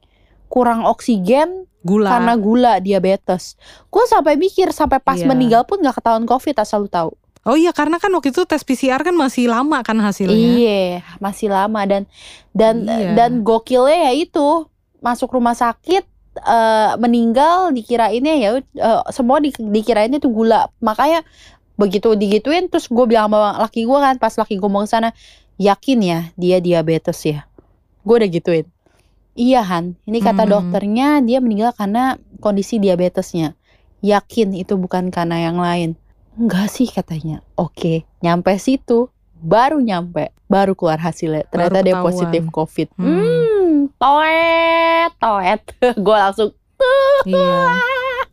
[0.50, 2.12] kurang oksigen gula.
[2.12, 3.56] karena gula diabetes
[3.88, 5.26] gue sampai mikir sampai pas Iya.
[5.26, 7.14] meninggal pun nggak ketahuan covid asal lu tahu
[7.48, 10.36] Oh iya karena kan waktu itu tes PCR kan masih lama kan hasilnya.
[10.36, 12.04] iya masih lama dan
[12.52, 13.16] dan Iya.
[13.16, 14.68] dan gokilnya ya itu
[15.00, 16.04] masuk rumah sakit
[16.36, 21.24] eh, meninggal dikirainnya ya eh, semua di, dikirainnya itu gula makanya
[21.80, 25.16] begitu digituin terus gue bilang sama laki gue kan pas laki gue mau ke sana
[25.56, 27.48] yakin ya dia diabetes ya
[28.04, 28.68] gue udah gituin
[29.40, 30.52] iya Han ini kata Hmm.
[30.52, 32.04] dokternya dia meninggal karena
[32.38, 33.56] kondisi diabetesnya
[34.00, 35.96] yakin itu bukan karena yang lain
[36.36, 42.08] enggak sih katanya oke nyampe situ baru nyampe baru keluar hasilnya ternyata dia ketahuan.
[42.12, 43.08] positif covid Hmm.
[43.08, 45.62] hmm toet toet
[45.98, 46.50] gue langsung
[47.26, 47.76] Iya.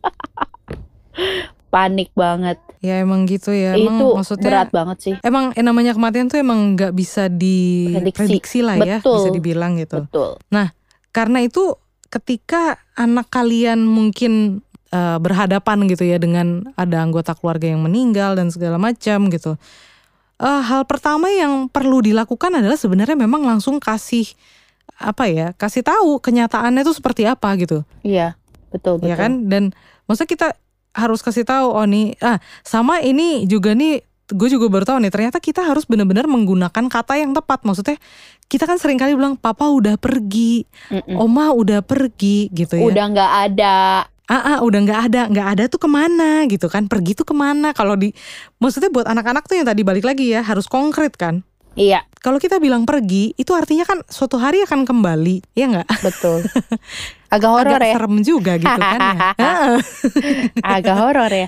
[1.69, 3.73] panik banget Ya emang gitu ya.
[3.73, 8.61] Emang itu maksudnya berat banget sih emang yang namanya kematian tuh emang nggak bisa diprediksi
[8.61, 9.15] lah ya, Betul.
[9.17, 10.05] bisa dibilang gitu.
[10.05, 10.37] betul
[11.11, 11.75] Karena itu
[12.07, 18.51] ketika anak kalian mungkin eh, berhadapan gitu ya dengan ada anggota keluarga yang meninggal dan
[18.53, 19.59] segala macam gitu.
[20.37, 24.29] Eh, hal pertama yang perlu dilakukan adalah sebenarnya memang langsung kasih
[24.97, 27.85] apa ya, kasih tahu kenyataannya itu seperti apa gitu.
[28.01, 28.33] iya
[28.67, 29.71] betul betul ya kan dan
[30.05, 30.47] maksudnya kita
[30.91, 35.11] harus kasih tahu oh nih ah sama ini juga nih gue juga baru tahu nih
[35.11, 37.63] ternyata kita harus benar-benar menggunakan kata yang tepat.
[37.63, 37.95] Maksudnya
[38.51, 41.15] kita kan sering kali bilang papa udah pergi Mm-mm.
[41.15, 42.87] oma udah pergi gitu ya.
[42.91, 43.75] Udah nggak ada.
[44.27, 46.91] Ah, ah, udah nggak ada nggak ada tuh ke mana gitu kan.
[46.91, 47.71] Pergi tuh ke mana?
[47.71, 48.11] Kalau di
[48.59, 52.01] maksudnya buat anak-anak tuh yang tadi balik lagi ya harus konkret kan iya.
[52.17, 55.87] Kalau kita bilang pergi itu artinya kan suatu hari akan kembali ya nggak?
[56.03, 56.43] Betul.
[57.33, 57.95] Agak horor agak ya.
[57.99, 59.15] serem juga gitu kan ya.
[60.75, 61.47] Agak horor ya.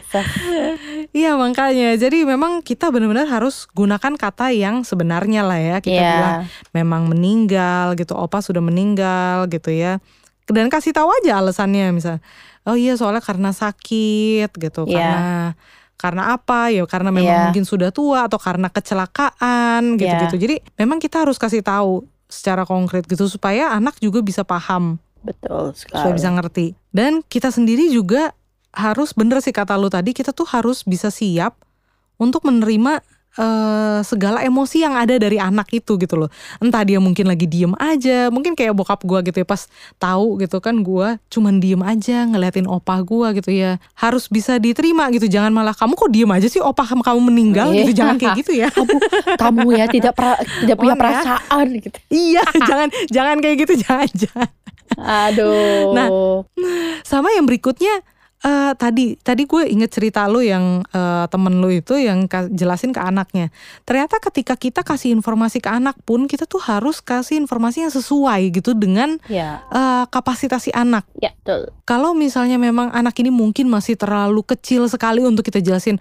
[1.12, 1.96] Iya makanya.
[1.96, 5.78] Jadi memang kita benar-benar harus gunakan kata yang sebenarnya lah ya.
[5.80, 6.12] Kita Iya.
[6.16, 6.36] bilang
[6.72, 8.16] memang meninggal gitu.
[8.16, 10.00] Opa sudah meninggal gitu ya.
[10.48, 12.18] Dan kasih tahu aja alasannya misal
[12.68, 14.84] oh iya soalnya karena sakit gitu.
[14.86, 14.96] Iya.
[14.96, 15.28] karena
[16.00, 16.72] karena apa?
[16.72, 17.44] Ya karena memang Iya.
[17.52, 20.36] mungkin sudah tua atau karena kecelakaan gitu-gitu.
[20.40, 24.96] Jadi memang kita harus kasih tahu secara konkret gitu supaya anak juga bisa paham.
[25.20, 26.16] Betul supaya sekali.
[26.16, 26.68] bisa ngerti.
[26.90, 28.32] Dan kita sendiri juga
[28.72, 31.58] harus bener sih kata lu tadi kita tuh harus bisa siap
[32.16, 33.04] untuk menerima
[33.38, 36.30] eh, segala emosi yang ada dari anak itu gitu loh.
[36.58, 40.58] Entah dia mungkin lagi diem aja, mungkin kayak bokap gua gitu ya pas tahu gitu
[40.58, 43.78] kan gua cuman diem aja ngeliatin opa gua gitu ya.
[43.94, 45.30] Harus bisa diterima gitu.
[45.30, 47.86] Jangan malah kamu kok diem aja sih opa kamu meninggal Iya.
[47.86, 47.92] gitu.
[48.02, 48.70] Jangan kayak gitu ya.
[49.42, 51.00] kamu kamu ya tidak pra- tidak punya ya.
[51.02, 54.50] perasaan gitu iya, jangan jangan kayak gitu jangan jangan.
[54.96, 56.08] aduh Nah,
[57.04, 57.92] Sama yang berikutnya
[58.44, 63.02] eh, tadi tadi gue inget cerita lu yang eh, temen lu itu yang jelasin ke
[63.02, 63.52] anaknya.
[63.84, 68.42] Ternyata ketika kita kasih informasi ke anak pun kita tuh harus kasih informasi yang sesuai
[68.56, 71.08] gitu dengan ya eh, kapasitas si anak.
[71.20, 75.98] ya betul Kalau misalnya memang anak ini mungkin masih terlalu kecil sekali untuk kita jelasin,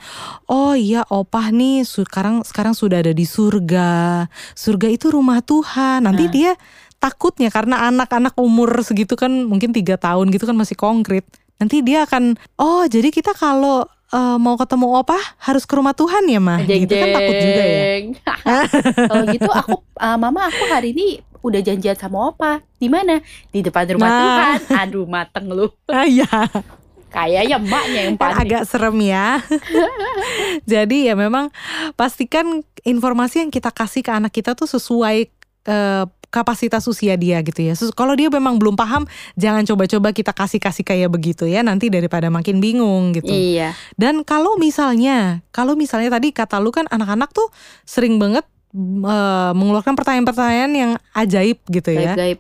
[0.47, 4.27] oh iya opah nih sekarang sekarang sudah ada di surga.
[4.53, 6.05] Surga itu rumah Tuhan.
[6.05, 6.33] Nanti Nah.
[6.35, 6.53] dia
[6.99, 11.25] takutnya karena anak-anak umur segitu kan mungkin tiga tahun gitu kan masih konkret.
[11.59, 16.23] Nanti dia akan, oh jadi kita kalau eh, mau ketemu opah harus ke rumah Tuhan
[16.25, 16.63] ya mah.
[16.63, 17.83] Jeng, Gitu kan takut juga ya.
[19.11, 22.63] Kalau gitu aku ah, mama aku hari ini udah janjian sama opa.
[22.77, 23.19] Di mana?
[23.51, 24.19] Di depan rumah Nah.
[24.19, 24.59] Tuhan.
[24.87, 25.67] Aduh mateng lu.
[25.91, 26.27] Ah iya.
[27.09, 28.37] Kayaknya emaknya yang panik.
[28.45, 29.41] agak serem ya.
[30.73, 31.49] Jadi ya memang
[31.95, 35.27] pastikan informasi yang kita kasih ke anak kita tuh sesuai
[35.65, 37.73] eh, kapasitas usia dia gitu ya.
[37.97, 41.65] Kalau dia memang belum paham, jangan coba-coba kita kasih-kasih kayak begitu ya.
[41.65, 43.33] Nanti daripada makin bingung gitu.
[43.33, 43.73] Iya.
[43.97, 47.49] Dan kalau misalnya, kalau misalnya tadi kata lu kan anak-anak tuh
[47.89, 48.45] sering banget
[48.77, 52.13] eh, mengeluarkan pertanyaan-pertanyaan yang ajaib gitu ya.
[52.13, 52.39] Gaib-gaib.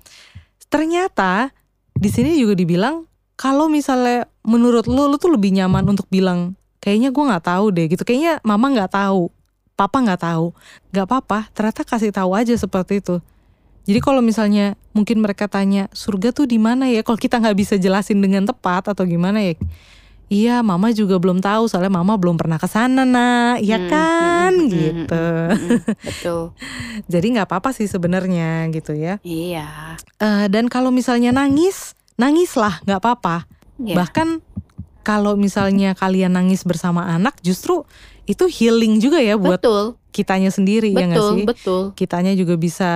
[0.68, 1.50] Ternyata
[1.96, 3.08] di sini juga dibilang
[3.40, 7.86] kalau misalnya menurut lu lu tuh lebih nyaman untuk bilang kayaknya gua nggak tahu deh
[7.88, 8.04] gitu.
[8.04, 9.32] Kayaknya mama nggak tahu,
[9.72, 10.52] papa nggak tahu.
[10.92, 13.16] nggak apa-apa, ternyata kasih tahu aja seperti itu.
[13.88, 17.00] Jadi kalau misalnya mungkin mereka tanya surga tuh di mana ya?
[17.00, 19.56] Kalau kita nggak bisa jelasin dengan tepat atau gimana ya?
[20.28, 23.64] Iya, mama juga belum tahu soalnya mama belum pernah ke sana, nak.
[23.64, 25.28] Iya Hmm, kan, hmm, hmm, gitu.
[25.56, 25.78] Mm-mm,
[26.12, 26.40] betul.
[27.08, 29.24] Jadi nggak apa-apa sih sebenarnya gitu ya.
[29.24, 29.96] Iya.
[30.20, 33.48] Eh, dan kalau misalnya nangis, nangislah, nggak apa-apa.
[33.80, 34.04] Iya.
[34.04, 34.28] Bahkan
[35.00, 37.88] kalau misalnya kalian nangis bersama anak, justru
[38.28, 39.96] itu healing juga ya buat betul.
[40.18, 41.44] Kitanya sendiri ya Betul, sih?
[41.46, 41.82] betul.
[41.94, 42.90] Kitanya juga bisa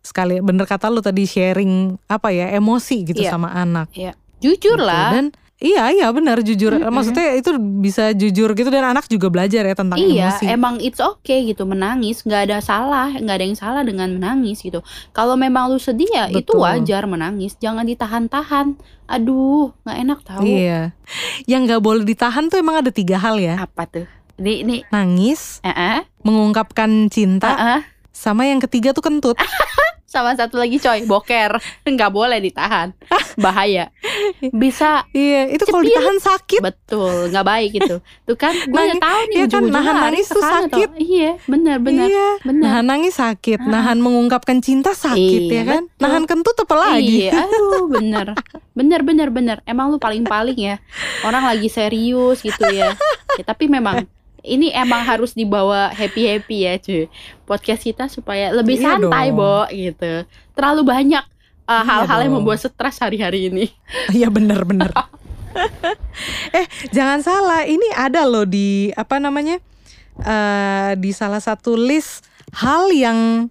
[0.00, 3.30] sekali bener kata lu tadi sharing apa ya emosi gitu Iya.
[3.30, 3.92] sama anak.
[4.40, 4.80] Jujur gitu.
[4.80, 5.12] lah.
[5.12, 6.74] Dan iya iya benar jujur.
[6.74, 6.90] Mm-mm.
[6.90, 10.44] Maksudnya itu bisa jujur gitu dan anak juga belajar ya tentang Iya, emosi.
[10.48, 14.82] emang it's okay gitu menangis, nggak ada salah, nggak ada yang salah dengan menangis gitu.
[15.12, 16.66] Kalau memang lu sedih ya itu Betul.
[16.66, 18.74] wajar menangis, jangan ditahan-tahan.
[19.06, 20.42] Aduh, nggak enak tahu.
[20.42, 20.96] Iya.
[21.44, 23.60] Yang nggak boleh ditahan tuh emang ada tiga hal ya.
[23.60, 24.06] Apa tuh?
[24.34, 27.80] Ini ini Nangis, eh eh, mengungkapkan cinta, eh, eh.
[28.10, 29.36] sama yang ketiga tuh kentut.
[30.04, 31.56] sama satu lagi coy, boker.
[31.88, 32.92] nggak boleh ditahan.
[33.34, 33.88] Bahaya.
[34.52, 36.60] Bisa iya, itu kalau ditahan sakit.
[36.60, 37.96] betul, nggak baik gitu.
[38.28, 40.88] Tuh kan gue Nangis- tahu nih iya kan, nahan nangis tuh sakit.
[41.00, 42.12] Iya, benar benar.
[42.12, 42.28] Iya.
[42.44, 42.60] Benar.
[42.60, 43.68] Nahan nangis sakit, Ah.
[43.70, 45.82] nahan mengungkapkan cinta sakit Iya, ya kan.
[45.88, 46.00] betul.
[46.04, 47.32] Nahan kentut apa lagi?
[47.32, 48.26] Iya, aduh bener
[48.72, 50.76] Bener bener bener Emang lu paling-paling ya
[51.22, 52.96] Orang lagi serius gitu ya,
[53.32, 54.04] Ya, Tapi memang
[54.42, 57.06] Ini emang harus dibawa happy-happy ya cuy
[57.46, 59.38] Podcast kita supaya lebih Iya santai dong.
[59.38, 60.26] Bo gitu
[60.58, 61.24] Terlalu banyak
[61.70, 63.70] uh, Iya hal-hal yang membuat stres hari-hari ini
[64.18, 64.90] Iya bener-bener.
[66.58, 69.60] eh jangan salah, ini ada loh di apa namanya
[70.22, 72.24] eh di salah satu list
[72.56, 73.48] hal yang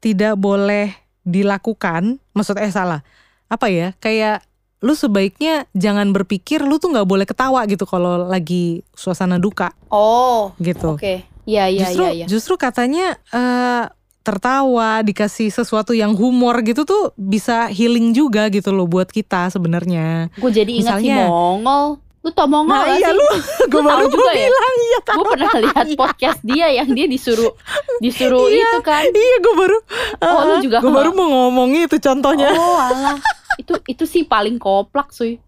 [0.00, 0.92] tidak boleh
[1.24, 2.20] dilakukan.
[2.36, 3.00] Maksud eh salah
[3.48, 3.92] apa ya?
[3.98, 4.44] Kayak
[4.78, 10.52] lu sebaiknya jangan berpikir lu tuh nggak boleh ketawa gitu kalau lagi suasana duka Oh
[10.58, 10.94] gitu.
[10.94, 12.26] oke Iya iya justru iya iya.
[12.26, 13.84] justru katanya eh,
[14.20, 20.34] tertawa dikasih sesuatu yang humor gitu tuh bisa healing juga gitu loh buat kita sebenarnya.
[20.34, 23.14] Gue jadi ingat si misalnya- Mongol Lu tau Mongol Nah gak iya sih?
[23.14, 23.26] lu,
[23.70, 24.50] gue baru juga ya?
[24.50, 24.98] bilang iya.
[25.06, 27.54] Gue pernah lihat podcast dia yang dia disuruh
[27.96, 28.66] Disuruh Iya.
[28.66, 29.78] itu kan Iya gue baru,
[30.18, 32.50] Oh, lu juga gue baru mau ngomong itu contohnya.
[32.50, 33.14] Oh alah
[33.56, 35.40] Itu itu sih paling koplak suy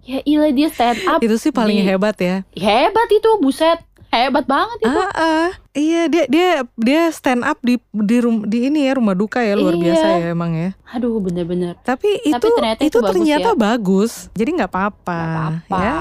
[0.00, 2.40] Ya ilah dia stand up Itu sih paling di- hebat ya.
[2.50, 5.48] Hebat itu buset Hebat banget itu Ah, ah.
[5.70, 9.54] iya dia dia dia stand up di di rum, di ini ya rumah duka ya
[9.54, 9.82] luar Iya.
[9.84, 10.70] biasa ya emang ya.
[10.88, 13.54] Aduh bener-bener Tapi itu ternyata itu, itu bagus ternyata ya.
[13.54, 14.12] bagus.
[14.32, 15.14] Jadi nggak apa-apa.
[15.14, 15.94] Gak apa-apa Ya.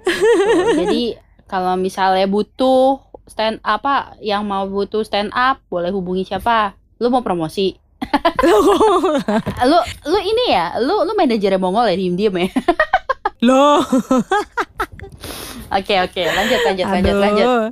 [0.00, 0.70] Gitu.
[0.76, 1.02] Jadi
[1.44, 6.78] kalau misalnya butuh stand apa yang mau butuh stand up boleh hubungi siapa?
[6.98, 7.79] Lu mau promosi?
[9.70, 12.50] Lu lu ini ya, lu lu manajernya Mongol ya diem-diem ya.
[13.46, 13.80] Loh.
[15.70, 17.22] Oke oke, lanjut lanjut lanjut Aduh.
[17.22, 17.70] lanjut.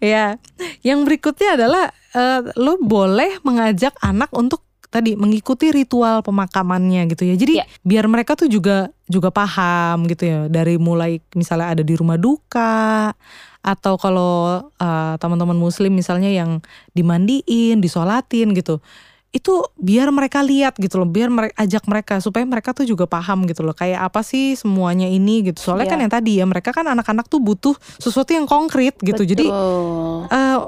[0.00, 0.40] ya,
[0.80, 1.84] yang berikutnya adalah
[2.16, 7.34] eh, lo boleh mengajak anak untuk tadi mengikuti ritual pemakamannya gitu ya.
[7.36, 7.66] Jadi Ya.
[7.84, 13.12] biar mereka tuh juga juga paham gitu ya dari mulai misalnya ada di rumah duka
[13.60, 16.64] atau kalau eh, teman-teman muslim misalnya yang
[16.96, 18.80] dimandiin, disolatin gitu.
[19.34, 23.50] Itu biar mereka lihat gitu loh, biar mereka ajak mereka supaya mereka tuh juga paham
[23.50, 23.74] gitu loh.
[23.74, 25.58] Kayak apa sih semuanya ini gitu.
[25.58, 25.92] Soalnya Ya.
[25.92, 29.26] kan yang tadi ya mereka kan anak-anak tuh butuh sesuatu yang konkret gitu.
[29.26, 30.30] Jadi Betul.
[30.30, 30.58] eh,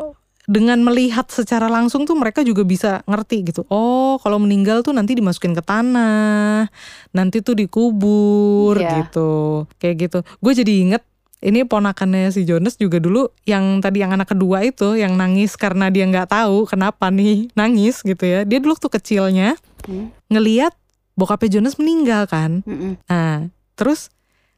[0.46, 3.62] dengan melihat secara langsung tuh mereka juga bisa ngerti gitu.
[3.66, 6.66] Oh, kalau meninggal tuh nanti dimasukin ke tanah,
[7.10, 9.06] nanti tuh dikubur Iya.
[9.06, 9.66] gitu.
[9.78, 10.18] Kayak gitu.
[10.38, 11.02] Gue jadi inget
[11.38, 15.88] ini ponakannya si Jonas juga dulu yang tadi yang anak kedua itu yang nangis karena
[15.88, 18.42] dia nggak tahu kenapa nih nangis gitu ya.
[18.42, 20.10] Dia dulu tuh kecilnya Hmm.
[20.26, 20.74] ngeliat
[21.14, 22.66] bokapnya Jonas meninggal kan.
[22.66, 22.98] Mm-mm.
[23.06, 24.10] Nah, terus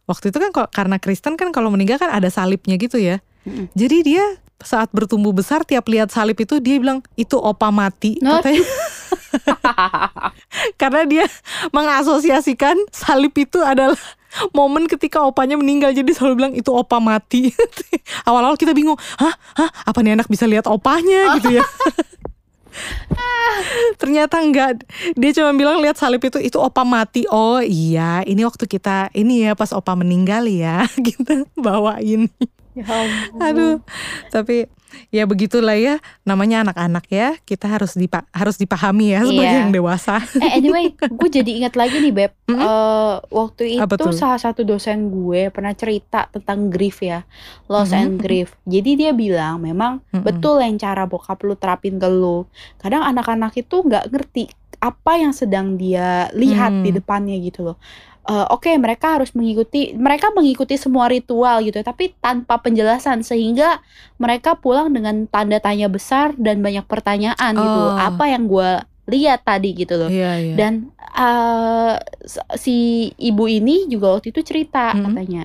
[0.04, 3.20] waktu itu kan kok- karena Kristen kan kalau meninggal kan ada salibnya gitu ya.
[3.44, 3.68] Mm-mm.
[3.76, 4.24] Jadi dia
[4.58, 8.40] saat bertumbuh besar tiap lihat salib itu dia bilang itu opa mati Nah.
[8.40, 8.64] katanya
[10.80, 11.24] karena dia
[11.70, 13.94] mengasosiasikan salib itu adalah
[14.52, 17.52] momen ketika opanya meninggal jadi selalu bilang itu opa mati
[18.28, 21.64] awal-awal kita bingung hah hah apa nih anak bisa lihat opanya gitu ya
[23.98, 24.86] Ternyata enggak.
[25.18, 27.26] Dia cuma bilang lihat salib itu itu opa mati.
[27.26, 32.30] Oh iya, ini waktu kita ini ya pas opa meninggal ya, gitu bawain.
[32.78, 33.40] Ya ampun.
[33.40, 33.74] Aduh,
[34.28, 34.70] tapi
[35.08, 37.28] ya begitulah ya namanya anak-anak ya.
[37.40, 39.60] Kita harus dipa harus dipahami ya sebagai Iya.
[39.62, 40.22] yang dewasa.
[40.34, 42.32] Eh anyway, gue jadi ingat lagi nih beb.
[42.48, 42.56] Mm-mm.
[42.58, 44.14] Eh, waktu Apa itu tuh?
[44.14, 47.26] salah satu dosen gue pernah cerita tentang grief ya,
[47.66, 48.56] loss Mhm, and grief.
[48.64, 50.22] Jadi dia bilang memang Mm-mm.
[50.22, 52.48] betul yang cara bokap lu terapin ke lu.
[52.76, 56.82] Kadang anak-anak itu nggak ngerti apa yang sedang dia lihat Hmm.
[56.82, 57.76] di depannya gitu loh.
[58.28, 63.80] Eh, Oke, mereka harus mengikuti, mereka mengikuti semua ritual gitu, tapi tanpa penjelasan sehingga
[64.20, 67.80] mereka pulang dengan tanda tanya besar dan banyak pertanyaan gitu.
[67.88, 67.96] Oh.
[67.96, 70.12] Apa yang gue lihat tadi gitu loh.
[70.12, 70.54] Iya iya.
[70.60, 70.92] Dan
[72.20, 72.76] s- si
[73.16, 75.04] ibu ini juga waktu itu cerita Mm-mm.
[75.08, 75.42] katanya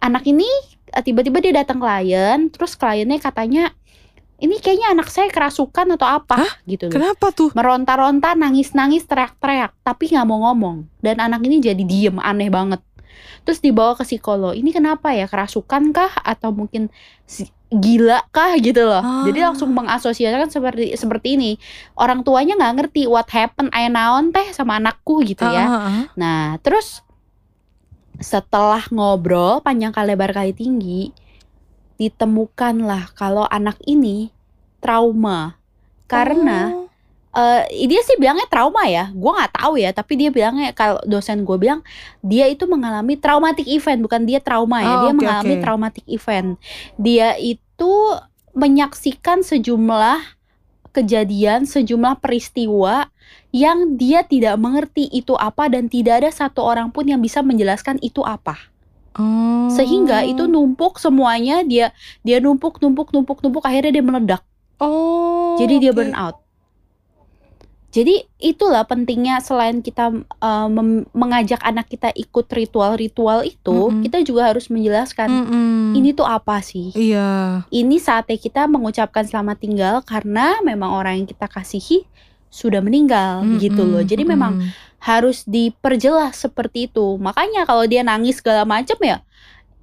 [0.00, 0.48] anak ini
[0.96, 3.76] eh, tiba-tiba dia datang klien, terus kliennya katanya
[4.36, 6.36] ini kayaknya anak saya kerasukan atau apa
[6.68, 6.92] gitu loh.
[6.92, 7.48] Kenapa tuh?
[7.56, 10.84] Meronta-ronta, nangis-nangis, teriak-teriak, tapi nggak mau ngomong.
[11.00, 12.84] Dan anak ini jadi diem, aneh banget.
[13.48, 14.52] Terus dibawa ke psikolog.
[14.52, 15.24] Ini kenapa ya?
[15.24, 16.12] Kerasukan kah?
[16.20, 16.92] Atau mungkin
[17.72, 19.02] gila kah gitu loh.
[19.02, 19.24] Ah.
[19.24, 21.50] Jadi langsung mengasosiasikan seperti seperti ini.
[21.96, 25.64] Orang tuanya nggak ngerti what happened, aya naon teh sama anakku gitu ya.
[25.64, 26.04] Ah, ah, ah.
[26.14, 27.02] Nah, terus
[28.20, 31.10] setelah ngobrol panjang kali lebar kali tinggi,
[31.96, 34.30] ditemukanlah kalau anak ini
[34.80, 35.56] trauma.
[36.06, 36.88] Karena Oh.
[37.36, 39.90] eh dia sih bilangnya trauma ya, gua nggak tahu ya.
[39.92, 41.84] Tapi dia bilangnya kalau dosen gue bilang
[42.24, 44.88] dia itu mengalami traumatic event, bukan dia trauma ya.
[44.88, 45.62] Oh, dia oke, mengalami oke.
[45.64, 46.56] traumatic event.
[46.96, 47.92] Dia itu
[48.56, 50.36] menyaksikan sejumlah
[50.96, 53.12] kejadian, sejumlah peristiwa
[53.52, 58.00] yang dia tidak mengerti itu apa dan tidak ada satu orang pun yang bisa menjelaskan
[58.00, 58.56] itu apa.
[59.16, 59.72] Oh.
[59.72, 64.42] Sehingga itu numpuk semuanya dia dia numpuk numpuk numpuk numpuk akhirnya dia meledak.
[64.76, 65.56] Oh.
[65.56, 65.98] Jadi dia oke.
[65.98, 66.36] burn out.
[67.96, 70.12] Jadi itulah pentingnya selain kita
[70.44, 70.68] uh,
[71.16, 74.04] mengajak anak kita ikut ritual-ritual itu, Mm-mm.
[74.04, 75.96] kita juga harus menjelaskan Mm-mm.
[75.96, 76.92] ini tuh apa sih?
[76.92, 77.64] Iya.
[77.72, 82.04] Ini saatnya kita mengucapkan selamat tinggal karena memang orang yang kita kasihi
[82.52, 84.04] sudah meninggal gitu loh.
[84.04, 84.85] Jadi memang mm-mm.
[84.98, 87.16] Harus diperjelas seperti itu.
[87.16, 89.20] Makanya kalau dia nangis segala macam ya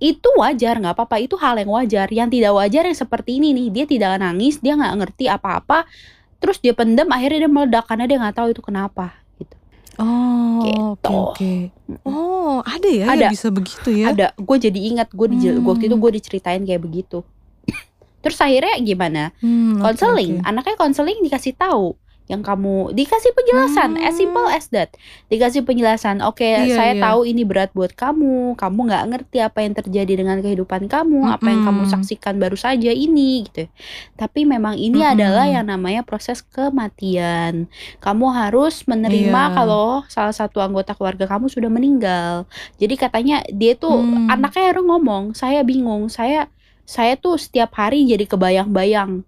[0.03, 2.07] itu wajar nggak apa-apa itu hal yang wajar.
[2.11, 5.87] Yang tidak wajar yang seperti ini nih dia tidak nangis dia nggak ngerti apa-apa
[6.37, 9.55] terus dia pendam akhirnya dia meledak karena dia nggak tahu itu kenapa gitu.
[9.95, 11.07] Oh, Gitu.
[11.07, 11.53] oke oke.
[12.03, 13.21] Oh, ada ya Ada.
[13.21, 14.11] yang bisa begitu ya?
[14.11, 15.63] Ada gue jadi ingat gue di Hmm.
[15.63, 17.23] waktu itu gue diceritain kayak begitu.
[18.19, 19.23] Terus akhirnya gimana?
[19.39, 20.47] Hmm, oke, Konseling, oke.
[20.47, 21.95] anaknya konseling dikasih tahu
[22.25, 24.19] yang kamu dikasih penjelasan as Hmm.
[24.23, 24.95] simple as that
[25.27, 27.03] dikasih penjelasan oke Iya, saya iya.
[27.03, 31.43] tahu ini berat buat kamu kamu nggak ngerti apa yang terjadi dengan kehidupan kamu apa
[31.45, 33.67] yang kamu saksikan baru saja ini gitu
[34.15, 35.13] tapi memang ini Mm-mm.
[35.13, 37.67] adalah yang namanya proses kematian
[37.99, 39.53] kamu harus menerima Iya.
[39.53, 44.31] kalau salah satu anggota keluarga kamu sudah meninggal jadi katanya dia tuh Hmm.
[44.31, 46.47] anaknya harus ngomong saya bingung saya
[46.83, 49.23] saya tuh setiap hari jadi kebayang-bayang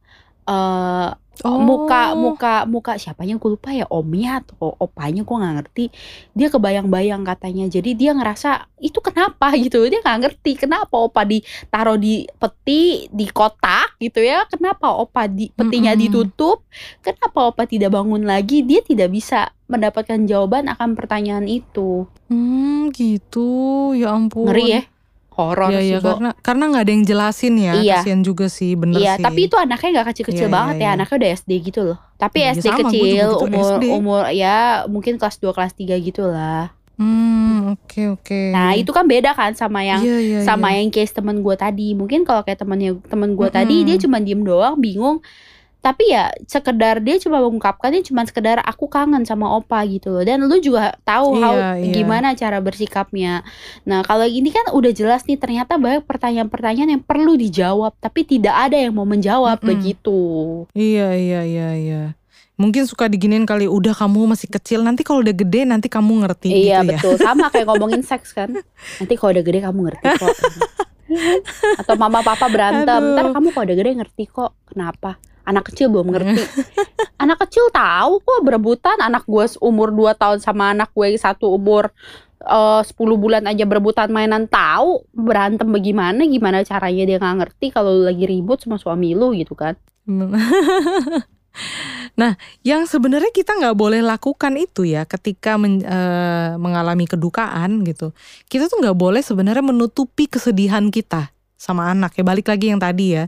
[0.46, 1.10] eh
[1.44, 1.60] Oh.
[1.60, 5.86] muka muka muka siapanya gue lupa ya omnya atau opanya gue nggak ngerti.
[6.32, 7.68] Dia kebayang-bayang katanya.
[7.68, 9.52] Jadi dia ngerasa itu kenapa?
[9.64, 9.84] gitu.
[9.90, 13.98] Dia nggak ngerti kenapa opa ditaruh di peti di kotak?
[14.00, 14.44] gitu ya.
[14.48, 16.04] Kenapa opa di petinya Mm-mm.
[16.08, 16.68] ditutup?
[17.04, 18.64] Kenapa opa tidak bangun lagi?
[18.64, 22.06] Dia tidak bisa mendapatkan jawaban akan pertanyaan itu.
[22.30, 23.92] Hmm, gitu.
[23.98, 24.48] Ya ampun.
[24.52, 24.82] ngeri ya
[25.36, 26.16] horor sih iya, Bo.
[26.16, 27.74] karena karena nggak ada yang jelasin ya.
[27.76, 28.00] Iya.
[28.00, 29.24] Kasian juga sih, bener Iya, sih.
[29.24, 30.82] tapi itu anaknya nggak kecil-kecil Iya, iya, banget ya.
[30.82, 30.90] iya.
[30.96, 31.98] Anaknya udah SD gitu loh.
[32.16, 33.86] Tapi Iya, SD sama, kecil, gitu, umur SD.
[33.92, 36.72] umur ya mungkin kelas 2 kelas 3 gitu lah.
[36.96, 38.42] Hmm, oke oke.
[38.56, 40.80] Nah, itu kan beda kan sama yang Iya, iya, sama iya.
[40.80, 41.92] yang case temen gue tadi.
[41.92, 43.88] Mungkin kalau kayak temennya temen gue tadi Mm-mm.
[43.92, 45.20] dia cuma diem doang, bingung.
[45.86, 50.26] Tapi ya sekedar dia cuma mengungkapkannya cuma sekedar aku kangen sama opa gitu loh.
[50.26, 51.94] Dan lu juga tahu how- Iya, iya.
[51.94, 53.46] gimana cara bersikapnya.
[53.84, 58.58] Nah, kalau ini kan udah jelas nih ternyata banyak pertanyaan-pertanyaan yang perlu dijawab tapi tidak
[58.58, 59.70] ada yang mau menjawab Mm-mm.
[59.70, 60.20] begitu.
[60.74, 62.04] Iya, iya, iya, iya.
[62.56, 66.50] Mungkin suka diginin kali udah kamu masih kecil nanti kalau udah gede nanti kamu ngerti
[66.50, 66.98] Iya gitu ya.
[66.98, 68.48] betul sama kayak ngomongin seks kan
[68.98, 70.32] nanti kalau udah gede kamu ngerti kok
[71.84, 73.12] atau mama papa berantem Aduh.
[73.14, 76.42] ntar kamu kalau udah gede ngerti kok kenapa anak kecil belum ngerti
[77.24, 81.94] anak kecil tahu kok berebutan anak gue umur 2 tahun sama anak gue satu umur
[82.46, 88.06] eh 10 bulan aja berebutan mainan tahu berantem bagaimana gimana caranya dia nggak ngerti kalau
[88.06, 89.80] lagi ribut sama suami lu gitu kan
[92.22, 98.12] nah, yang sebenarnya kita nggak boleh lakukan itu ya ketika men- eh, mengalami kedukaan gitu.
[98.48, 102.24] Kita tuh nggak boleh sebenarnya menutupi kesedihan kita sama anak ya.
[102.24, 103.24] Balik lagi yang tadi ya.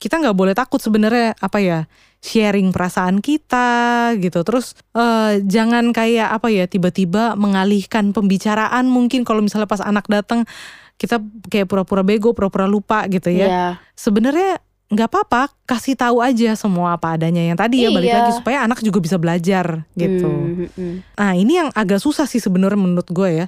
[0.00, 1.78] Kita nggak boleh takut sebenarnya apa ya
[2.18, 3.68] sharing perasaan kita
[4.16, 10.08] gitu terus eh, jangan kayak apa ya tiba-tiba mengalihkan pembicaraan mungkin kalau misalnya pas anak
[10.08, 10.48] datang
[10.96, 13.66] kita kayak pura-pura bego pura-pura lupa gitu ya Iya.
[13.94, 18.16] sebenarnya nggak apa-apa kasih tahu aja semua apa adanya yang tadi ya balik Iya.
[18.20, 20.94] lagi supaya anak juga bisa belajar gitu Hmm, hmm.
[21.14, 23.46] Nah ini yang agak susah sih sebenarnya menurut gue ya.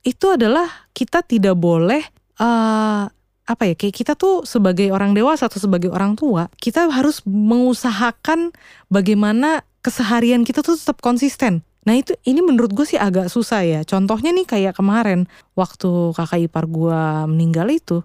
[0.00, 1.98] Itu adalah kita tidak boleh
[2.36, 3.02] eh
[3.44, 8.52] apa ya kayak kita tuh sebagai orang dewasa atau sebagai orang tua kita harus mengusahakan
[8.88, 11.60] bagaimana keseharian kita tuh tetap konsisten.
[11.84, 13.80] Nah itu ini menurut gue sih agak susah ya.
[13.84, 18.00] Contohnya nih kayak kemarin waktu kakak ipar gue meninggal itu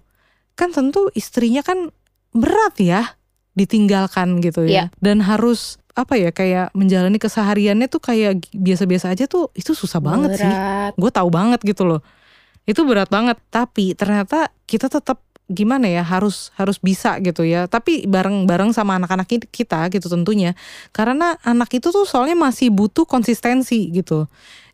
[0.52, 1.88] kan tentu istrinya kan
[2.36, 3.16] berat ya
[3.56, 4.84] ditinggalkan gitu ya Iya.
[5.00, 10.38] dan harus apa ya kayak menjalani kesehariannya tuh kayak biasa-biasa aja tuh itu susah banget
[10.38, 10.92] sih Berat.
[10.94, 12.00] gue tahu banget gitu loh
[12.64, 15.18] itu berat banget tapi ternyata kita tetap
[15.50, 17.68] gimana ya harus harus bisa gitu ya.
[17.68, 20.56] Tapi bareng-bareng sama anak-anak ki- kita gitu tentunya.
[20.96, 24.30] Karena anak itu tuh soalnya masih butuh konsistensi gitu.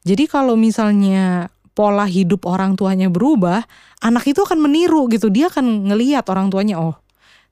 [0.06, 3.66] Jadi kalau misalnya pola hidup orang tuanya berubah
[4.00, 5.32] anak itu akan meniru gitu.
[5.32, 6.94] Dia akan ngelihat orang tuanya oh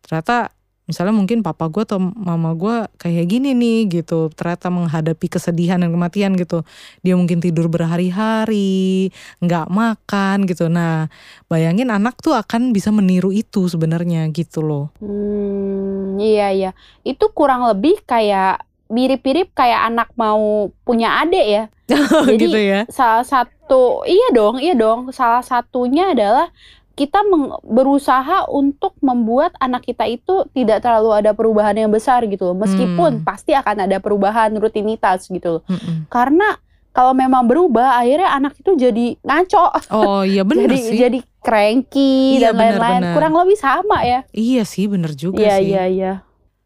[0.07, 0.54] ternyata
[0.85, 5.89] misalnya mungkin papa gue atau mama gue kayak gini nih gitu ternyata menghadapi kesedihan dan
[5.89, 6.61] kematian gitu
[7.01, 9.09] dia mungkin tidur berhari-hari
[9.41, 11.09] nggak makan gitu nah
[11.49, 16.71] bayangin anak tuh akan bisa meniru itu sebenarnya gitu loh Hmm, iya iya.
[17.07, 21.65] Itu kurang lebih kayak mirip-mirip kayak anak mau punya adik ya.
[22.29, 25.13] Jadi gitu ya salah satu iya dong, iya dong.
[25.13, 26.49] Salah satunya adalah
[26.95, 27.21] kita
[27.61, 32.57] berusaha untuk membuat anak kita itu tidak terlalu ada perubahan yang besar gitu loh.
[32.57, 33.25] Meskipun Hmm.
[33.25, 35.63] pasti akan ada perubahan rutinitas gitu loh.
[35.67, 36.07] Mm-mm.
[36.07, 36.55] Karena
[36.91, 39.67] kalau memang berubah akhirnya anak itu jadi ngaco.
[39.91, 43.03] oh iya bener jadi sih jadi cranky Iya, dan lain-lain.
[43.13, 44.23] Kurang lebih sama ya.
[44.31, 46.13] iya sih bener juga Iya sih iya iya.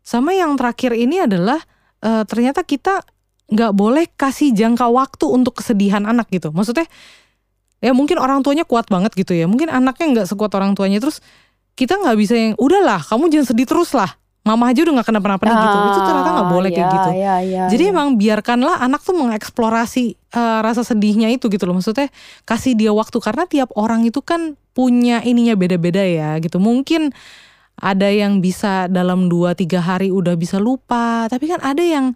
[0.01, 1.61] Sama yang terakhir ini adalah
[1.99, 3.01] eh, ternyata kita
[3.49, 6.53] nggak boleh kasih jangka waktu untuk kesedihan anak gitu.
[6.53, 6.85] Maksudnya
[7.79, 9.47] ya mungkin orang tuanya kuat banget gitu ya.
[9.47, 11.23] Mungkin anaknya nggak sekuat orang tuanya terus
[11.79, 14.19] kita nggak bisa yang udahlah kamu jangan sedih terus lah.
[14.47, 15.77] Mama aja udah nggak kenapa-napa nih gitu.
[15.79, 17.11] Itu ternyata nggak boleh kayak iya, gitu.
[17.13, 17.93] Iya, iya, Jadi iya.
[17.93, 21.77] emang biarkanlah anak tuh mengeksplorasi eh, rasa sedihnya itu gitu loh.
[21.77, 22.09] Maksudnya
[22.49, 26.59] kasih dia waktu karena tiap orang itu kan punya ininya beda-beda ya gitu.
[26.59, 27.13] Mungkin
[27.79, 32.11] ada yang bisa dalam 2-3 hari udah bisa lupa, tapi kan ada yang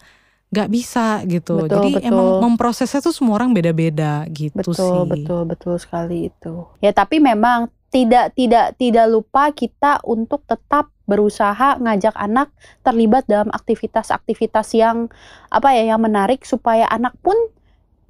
[0.53, 1.65] nggak bisa gitu.
[1.65, 2.09] Betul, Jadi betul.
[2.13, 5.09] emang memprosesnya tuh semua orang beda-beda gitu betul sih.
[5.09, 11.77] betul betul sekali itu ya tapi memang tidak tidak tidak lupa kita untuk tetap berusaha
[11.77, 12.49] ngajak anak
[12.81, 15.13] terlibat dalam aktivitas-aktivitas yang
[15.53, 17.37] apa ya yang menarik supaya anak pun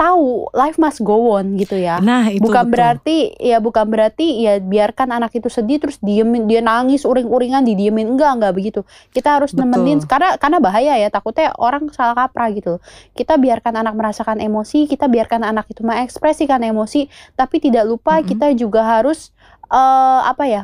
[0.03, 2.73] tahu life must go on gitu ya Nah itu bukan betul.
[2.75, 8.19] berarti ya bukan berarti ya biarkan anak itu sedih terus diemin dia nangis uring-uringan didiemin
[8.19, 8.81] enggak enggak begitu
[9.11, 9.71] kita harus Betul.
[9.71, 12.83] nemenin karena karena bahaya ya takutnya orang salah kaprah gitu
[13.15, 18.27] kita biarkan anak merasakan emosi kita biarkan anak itu mengekspresikan emosi tapi tidak lupa Mm-mm.
[18.27, 19.31] kita juga harus
[19.69, 20.63] eh, apa ya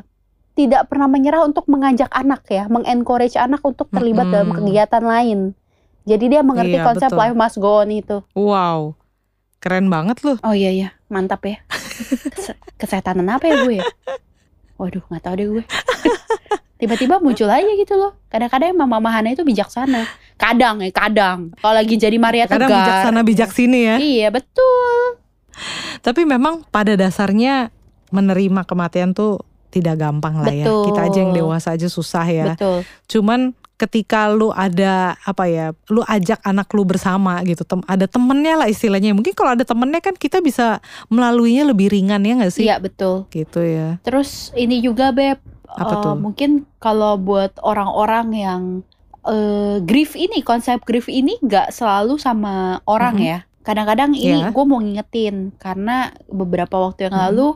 [0.59, 4.67] tidak pernah menyerah untuk mengajak anak ya mengencourage anak untuk terlibat dalam Mm-mm.
[4.67, 5.39] kegiatan lain
[6.03, 7.21] jadi dia mengerti Iya, konsep betul.
[7.23, 8.98] life must go on itu Wow,
[9.59, 10.39] keren banget loh.
[10.43, 11.59] Oh iya iya, mantap ya.
[12.35, 13.75] Kes- kesetanan apa ya gue?
[13.83, 13.87] ya?
[14.79, 15.65] Waduh, nggak tahu deh gue.
[16.79, 18.15] Tiba-tiba muncul aja gitu loh.
[18.31, 20.07] Kadang-kadang mama Mahana itu bijaksana.
[20.39, 21.51] Kadang ya, kadang.
[21.59, 22.79] Kalau lagi jadi Maria Kadang Tegar.
[22.87, 23.97] bijaksana bijak sini ya.
[23.99, 25.19] Iya, betul.
[26.07, 27.75] Tapi memang pada dasarnya
[28.15, 29.43] menerima kematian tuh
[29.75, 30.71] tidak gampang lah ya.
[30.71, 30.85] Betul.
[30.95, 32.55] Kita aja yang dewasa aja susah ya.
[32.55, 32.87] Betul.
[33.11, 38.59] Cuman ketika lu ada apa ya, lu ajak anak lu bersama gitu, tem ada temennya
[38.59, 39.15] lah istilahnya.
[39.15, 42.67] Mungkin kalau ada temennya kan kita bisa melaluinya lebih ringan ya nggak sih?
[42.67, 43.31] Iya, betul.
[43.31, 44.03] Gitu ya.
[44.03, 45.39] Terus ini juga Beb,
[45.71, 46.15] Apa tuh?
[46.19, 48.63] mungkin kalau buat orang-orang yang
[49.25, 53.27] eh, grief ini, konsep grief ini nggak selalu sama orang Mhm.
[53.27, 53.39] ya.
[53.61, 54.49] Kadang-kadang ini Iya.
[54.49, 57.23] gue mau ngingetin karena beberapa waktu yang Mhm.
[57.29, 57.49] lalu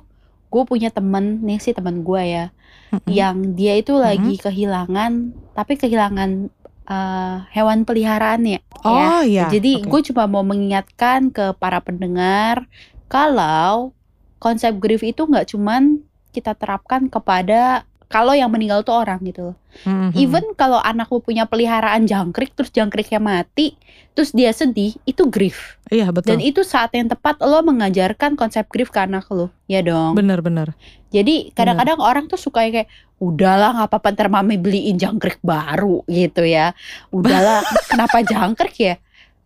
[0.52, 2.52] gue punya temen nih sih temen gue ya,
[2.93, 3.09] Mm-mm.
[3.09, 4.03] yang dia itu Mhm.
[4.05, 5.12] lagi kehilangan,
[5.57, 8.59] tapi kehilangan eh, hewan peliharaannya.
[8.82, 9.47] Oh iya.
[9.49, 9.88] Jadi Oke.
[9.88, 12.66] gue cuma mau mengingatkan ke para pendengar
[13.07, 13.95] kalau
[14.36, 16.03] konsep grief itu nggak cuman
[16.34, 19.56] kita terapkan kepada kalau yang meninggal tuh orang gitu loh.
[19.88, 20.12] Mhm.
[20.20, 23.72] Even kalau anak lu punya peliharaan jangkrik terus jangkriknya mati,
[24.12, 25.80] terus dia sedih, itu grief.
[25.88, 26.36] Iya betul.
[26.36, 30.12] Dan itu saat yang tepat lo mengajarkan konsep grief ke anak lo, ya dong.
[30.12, 30.76] Bener-bener.
[31.08, 36.44] Jadi kadang-kadang orang tuh suka kayak udahlah nggak apa-apa ntar mami beliin jangkrik baru gitu
[36.44, 36.76] ya.
[37.08, 38.94] Udahlah kenapa jangkrik ya?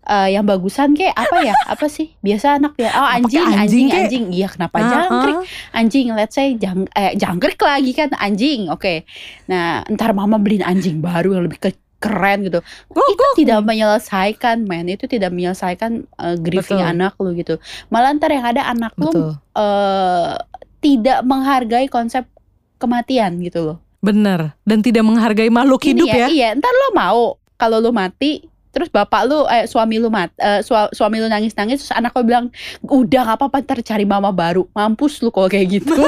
[0.06, 1.54] Eh, yang bagusan kayak apa ya?
[1.72, 2.14] Apa sih?
[2.18, 2.90] Biasa anak ya.
[2.92, 4.24] Oh, anjing, anjing anjing, anjing.
[4.30, 5.36] Iya, kenapa Ah, jangkrik?
[5.36, 5.42] ah.
[5.74, 8.68] Anjing, let's say jang eh, jangkrik lagi kan anjing.
[8.68, 9.02] Oke.
[9.46, 12.60] Nah, ntar mama beliin anjing baru yang lebih ke- keren gitu.
[12.86, 14.86] Gua- itu tidak menyelesaikan, men.
[14.86, 16.92] Itu tidak menyelesaikan eh, grieving Betul.
[16.92, 17.58] anak lu gitu.
[17.88, 19.30] Malah ntar yang ada anak lu Betul.
[19.54, 20.32] eh,
[20.78, 22.28] tidak menghargai konsep
[22.76, 23.78] kematian gitu loh.
[23.98, 24.54] Bener.
[24.62, 26.26] Dan tidak menghargai makhluk Ini hidup ya.
[26.28, 27.20] Iya, ntar lo mau
[27.56, 28.44] kalau lu mati
[28.76, 32.12] terus bapak lu eh suami lu mat eh, sua- suami lu nangis nangis terus anak
[32.12, 32.52] lu bilang
[32.82, 34.68] udah nggak apa-apa ntar cari mama baru.
[34.70, 35.96] Mampus lu kalau kayak gitu.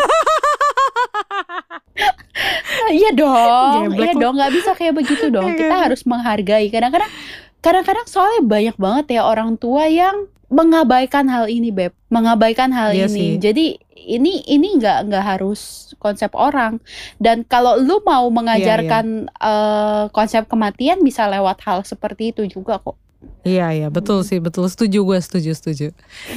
[2.88, 5.50] Iya dong iya dong nggak bisa kayak begitu dong.
[5.50, 5.82] Kita Iya.
[5.88, 6.70] harus menghargai.
[6.70, 7.10] Kadang-kadang
[7.58, 11.92] kadang-kadang soalnya banyak banget ya orang tua yang mengabaikan hal ini beb.
[12.08, 13.12] Mengabaikan hal Iya ini.
[13.12, 13.30] sih.
[13.36, 13.66] jadi
[13.98, 16.80] ini ini nggak nggak harus konsep orang.
[17.16, 22.78] Dan kalau lu mau Iya, mengajarkan eh, konsep kematian bisa lewat hal seperti itu juga
[22.78, 22.96] kok.
[23.42, 23.88] Iya iya.
[23.88, 24.38] Betul sih.
[24.38, 24.68] Betul.
[24.68, 25.86] Setuju gue setuju setuju.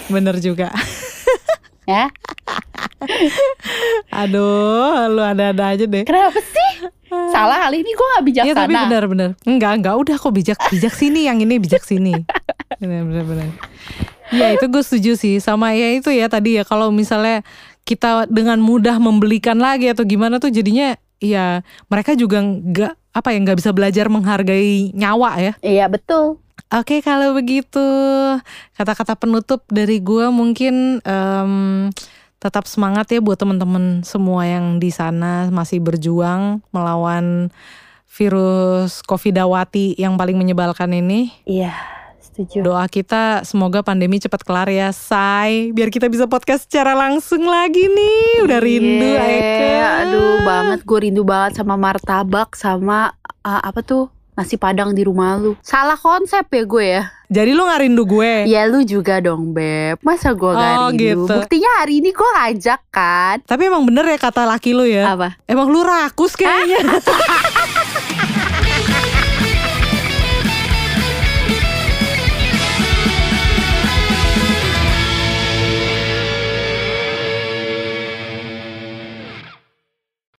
[0.07, 0.74] Bener juga.
[1.86, 2.12] ya?
[4.14, 6.03] Aduh, lu ada-ada aja deh.
[6.03, 6.61] kenapa sih
[7.34, 9.29] salah kali ini gue nggak Iya bijaksana tapi benar-benar.
[9.47, 12.13] Enggak, enggak udah kok bijak bijak sini yang ini bijak sini.
[12.82, 13.47] Benar benar benar.
[14.34, 17.45] Ya itu gue setuju sih sama ya itu ya tadi ya kalau misalnya
[17.86, 21.61] kita dengan mudah membelikan lagi atau gimana tuh jadinya ya
[21.91, 25.53] mereka juga nggak apa ya nggak bisa belajar menghargai nyawa ya.
[25.61, 27.84] iya betul Oke kalau begitu
[28.79, 31.91] kata-kata penutup dari gue mungkin em,
[32.41, 37.53] tetap semangat ya buat teman-teman semua yang di sana masih berjuang melawan
[38.09, 41.31] virus Covidawati yang paling menyebalkan ini.
[41.45, 41.71] iya
[42.17, 45.69] setuju Doa kita semoga pandemi cepat kelar ya, Say.
[45.71, 48.45] Biar kita bisa podcast secara langsung lagi nih.
[48.47, 49.81] Udah rindu, Iya, Eka.
[50.05, 53.13] aduh banget gue rindu banget sama martabak sama
[53.43, 57.63] uh, apa tuh nasi padang di rumah lu salah konsep ya gue ya Jadi lu
[57.63, 58.43] gak rindu gue?
[58.45, 61.32] ya lu juga dong beb masa gue gak Oh, rindu gitu.
[61.34, 65.07] buktinya hari ini gue ngajak kan Tapi emang bener ya kata laki lu ya.
[65.09, 66.79] apa Emang lu rakus kayaknya.